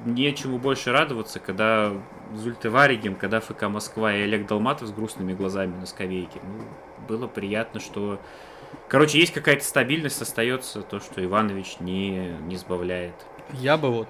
нечему 0.06 0.58
больше 0.58 0.92
радоваться, 0.92 1.40
когда 1.40 1.94
Зульте 2.34 2.70
Варигем, 2.70 3.16
когда 3.16 3.40
ФК 3.40 3.64
Москва 3.64 4.14
и 4.14 4.22
Олег 4.22 4.48
Долматов 4.48 4.88
с 4.88 4.92
грустными 4.92 5.34
глазами 5.34 5.76
на 5.76 5.86
скамейке, 5.86 6.40
ну, 6.44 6.64
было 7.08 7.28
приятно, 7.28 7.80
что... 7.80 8.20
Короче, 8.88 9.20
есть 9.20 9.34
какая-то 9.34 9.64
стабильность, 9.64 10.22
остается 10.22 10.82
то, 10.82 11.00
что 11.00 11.24
Иванович 11.24 11.78
не, 11.80 12.36
не 12.42 12.56
сбавляет. 12.56 13.16
Я 13.54 13.78
бы 13.78 13.90
вот 13.90 14.08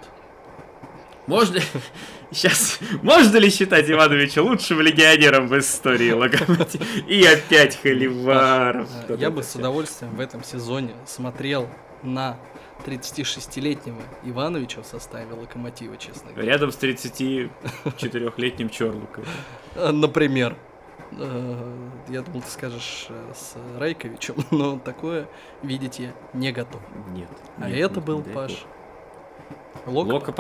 Можно 1.29 1.59
сейчас 2.31 2.79
можно 3.03 3.37
ли 3.37 3.49
считать 3.51 3.87
Ивановича 3.89 4.41
лучшим 4.41 4.81
легионером 4.81 5.47
в 5.47 5.57
истории 5.59 6.11
Локомотива? 6.11 6.83
И 7.07 7.23
опять 7.23 7.79
Холиваров. 7.79 8.89
Э, 9.07 9.15
Я 9.19 9.29
бы 9.29 9.43
с 9.43 9.55
удовольствием 9.55 10.15
в 10.15 10.19
этом 10.19 10.43
сезоне 10.43 10.95
смотрел 11.05 11.69
на 12.01 12.37
36-летнего 12.83 14.01
Ивановича 14.23 14.81
в 14.81 14.87
составе 14.87 15.31
Локомотива, 15.33 15.97
честно 15.97 16.31
говоря. 16.31 16.51
Рядом 16.53 16.71
с 16.71 16.77
34-летним 16.77 18.69
Чорлуком. 18.69 19.23
Э, 19.75 19.91
Например. 19.91 20.55
Э, 21.11 21.75
Я 22.09 22.21
думал, 22.23 22.41
ты 22.41 22.49
скажешь 22.49 23.05
э, 23.09 23.33
с 23.35 23.55
Райковичем, 23.77 24.35
но 24.51 24.79
такое 24.79 25.27
видеть 25.61 25.99
я 25.99 26.13
не 26.33 26.51
готов. 26.51 26.81
Нет. 27.13 27.29
А 27.57 27.69
нет, 27.69 27.91
это 27.91 27.95
нет, 27.99 28.05
был 28.05 28.23
Паш. 28.23 28.65
бог. 29.85 30.07
Лока. 30.07 30.31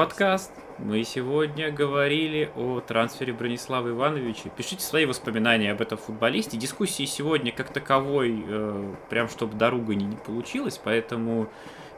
Мы 0.81 1.03
сегодня 1.03 1.71
говорили 1.73 2.49
о 2.55 2.79
трансфере 2.79 3.33
Бронислава 3.33 3.89
Ивановича. 3.89 4.49
Пишите 4.49 4.81
свои 4.81 5.05
воспоминания 5.05 5.73
об 5.73 5.81
этом 5.81 5.97
футболисте. 5.97 6.55
Дискуссии 6.55 7.03
сегодня 7.03 7.51
как 7.51 7.73
таковой, 7.73 8.45
э, 8.47 8.95
прям 9.09 9.27
чтобы 9.27 9.57
дорога 9.57 9.93
не, 9.93 10.05
не 10.05 10.15
получилось, 10.15 10.79
поэтому 10.81 11.49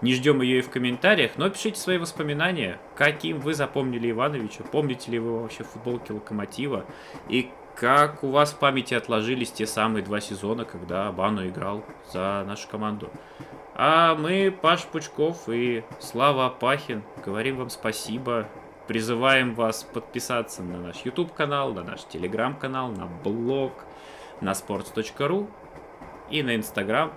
не 0.01 0.15
ждем 0.15 0.41
ее 0.41 0.59
и 0.59 0.61
в 0.61 0.71
комментариях. 0.71 1.33
Но 1.37 1.47
пишите 1.51 1.79
свои 1.79 1.99
воспоминания, 1.99 2.79
каким 2.95 3.39
вы 3.39 3.53
запомнили 3.53 4.09
Ивановича, 4.09 4.63
помните 4.63 5.11
ли 5.11 5.19
вы 5.19 5.41
вообще 5.41 5.63
футболки 5.63 6.11
Локомотива, 6.11 6.85
и 7.29 7.51
как 7.75 8.23
у 8.23 8.29
вас 8.29 8.51
в 8.51 8.57
памяти 8.57 8.95
отложились 8.95 9.51
те 9.51 9.67
самые 9.67 10.03
два 10.03 10.19
сезона, 10.19 10.65
когда 10.65 11.11
Бану 11.11 11.47
играл 11.47 11.85
за 12.11 12.43
нашу 12.47 12.67
команду. 12.67 13.11
А 13.75 14.15
мы, 14.15 14.51
Паш 14.51 14.85
Пучков 14.85 15.47
и 15.49 15.83
Слава 15.99 16.47
Апахин, 16.47 17.03
говорим 17.23 17.57
вам 17.57 17.69
спасибо. 17.69 18.47
Призываем 18.91 19.56
вас 19.56 19.86
подписаться 19.86 20.62
на 20.63 20.77
наш 20.77 20.97
YouTube 21.06 21.32
канал, 21.32 21.71
на 21.71 21.82
наш 21.82 22.01
Telegram 22.01 22.54
канал, 22.60 22.89
на 22.89 23.06
блог, 23.06 23.71
на 24.41 24.51
sports.ru 24.51 25.49
и 26.30 26.43
на 26.43 26.58
Instagram. 26.58 27.13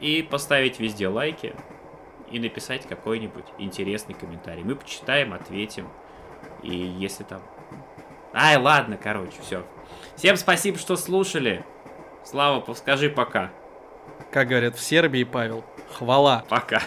И 0.00 0.22
поставить 0.28 0.80
везде 0.80 1.06
лайки 1.06 1.54
и 2.32 2.40
написать 2.40 2.84
какой-нибудь 2.84 3.44
интересный 3.58 4.16
комментарий. 4.16 4.64
Мы 4.64 4.74
почитаем, 4.74 5.34
ответим. 5.34 5.86
И 6.64 6.74
если 6.74 7.22
там... 7.22 7.42
Ай, 8.34 8.56
ладно, 8.56 8.98
короче, 9.00 9.40
все. 9.42 9.64
Всем 10.16 10.36
спасибо, 10.36 10.78
что 10.78 10.96
слушали. 10.96 11.64
Слава, 12.24 12.74
скажи 12.74 13.08
пока. 13.08 13.52
Как 14.32 14.48
говорят 14.48 14.74
в 14.74 14.80
Сербии, 14.80 15.22
Павел, 15.22 15.64
хвала. 15.92 16.44
Пока. 16.48 16.82